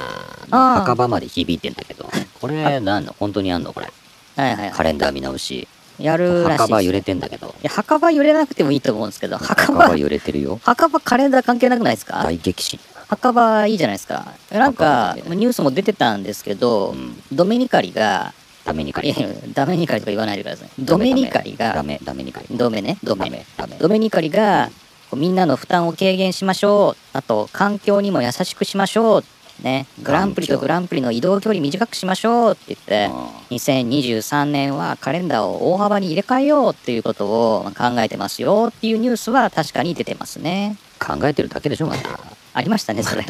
[0.52, 2.08] 墓場まで響いてんだけど、
[2.40, 3.16] これなんの？
[3.20, 3.92] 本当にあんのこれ？
[4.36, 4.72] はいはい。
[4.72, 5.68] カレンダー見直し。
[5.98, 6.58] やるらしい。
[6.58, 7.48] 墓場揺れてんだけど。
[7.48, 10.60] いや、墓場揺れなくてもいいと思うんですけど、墓場揺れてるよ。
[10.64, 12.22] 墓場カレンダー関係なくないですか？
[12.24, 12.80] 大激震。
[13.08, 14.28] 墓場いいじゃないですか。
[14.52, 18.34] なんか、ニュースも出てたんですけど、うん、ドメニカリが、
[18.66, 19.14] ダメニカリ。
[19.54, 20.70] ダメニカリとか言わないでください。
[20.80, 22.48] ドメニカリが、ダメ、ダメニカリ。
[22.52, 23.46] ドメね、ドメ。
[23.80, 24.70] ドメニカリが、
[25.16, 27.18] みんなの負担を軽減しましょう。
[27.18, 29.24] あと、環境にも優しくしましょう。
[29.62, 33.10] ね、グランプリとグランプリの移動距離短くしましょうって言って、
[33.52, 40.76] 2023年はカレンダーを大幅に入れ替えようっていうことを考えてますよっていうニュースは確かに出てますね。
[41.00, 42.20] 考えてるだけでしょ、また。
[42.56, 43.26] ありましたね、それ。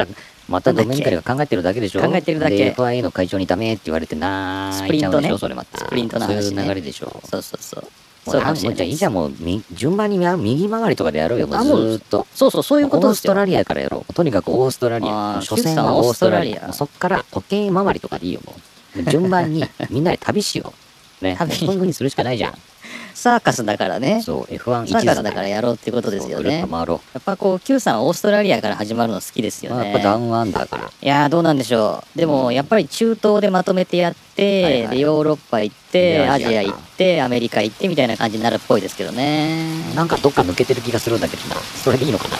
[0.49, 2.01] またドメニが考えてるだけでしょ？
[2.01, 2.71] 考えてるだけ。
[2.77, 5.37] FIA の会長にダメって言われてなースプリントね。
[5.37, 5.77] それまた。
[5.79, 7.21] スプリントの話、ね、そういう流れでしょ？
[7.25, 7.87] そうそうそう。
[8.25, 8.77] そうかもしれない。
[8.77, 8.91] じゃあい。
[8.91, 9.33] いじゃんもう
[9.73, 12.27] 順番に右回りとかでやろうよもうずっと。
[12.33, 14.13] そうそうそういうことオーストラリアからやろう。
[14.13, 15.35] とにかくオーストラリア。
[15.41, 16.71] 初戦はオーストラリア。
[16.73, 18.55] そっから時計回りとかでいいよも
[18.97, 20.73] う順番にみんなで旅しよ
[21.21, 21.25] う。
[21.25, 21.35] ね。
[21.39, 21.53] 旅。
[21.55, 22.53] そういうふうにするしかないじゃん
[23.23, 24.21] サーカスだからね。
[24.21, 26.59] そう、F1 サーカスだからやろうってことですよね。
[26.59, 29.91] やっぱこう、Q さんはオーストラリアから始まるの好きですよね。
[29.91, 30.83] やっぱダウンアンダーから。
[30.83, 32.17] いやどうなんでしょう。
[32.17, 39.93] でも、やっぱり中東でまとめてやって、はいはい、で、ヨーロッパ行って、アジア行って、アメリカ行ってみたいな感じになるっぽいですけどね。
[39.95, 41.55] なんかどっか抜けてる気がするんだけどな。
[41.61, 42.35] それでいいのかな。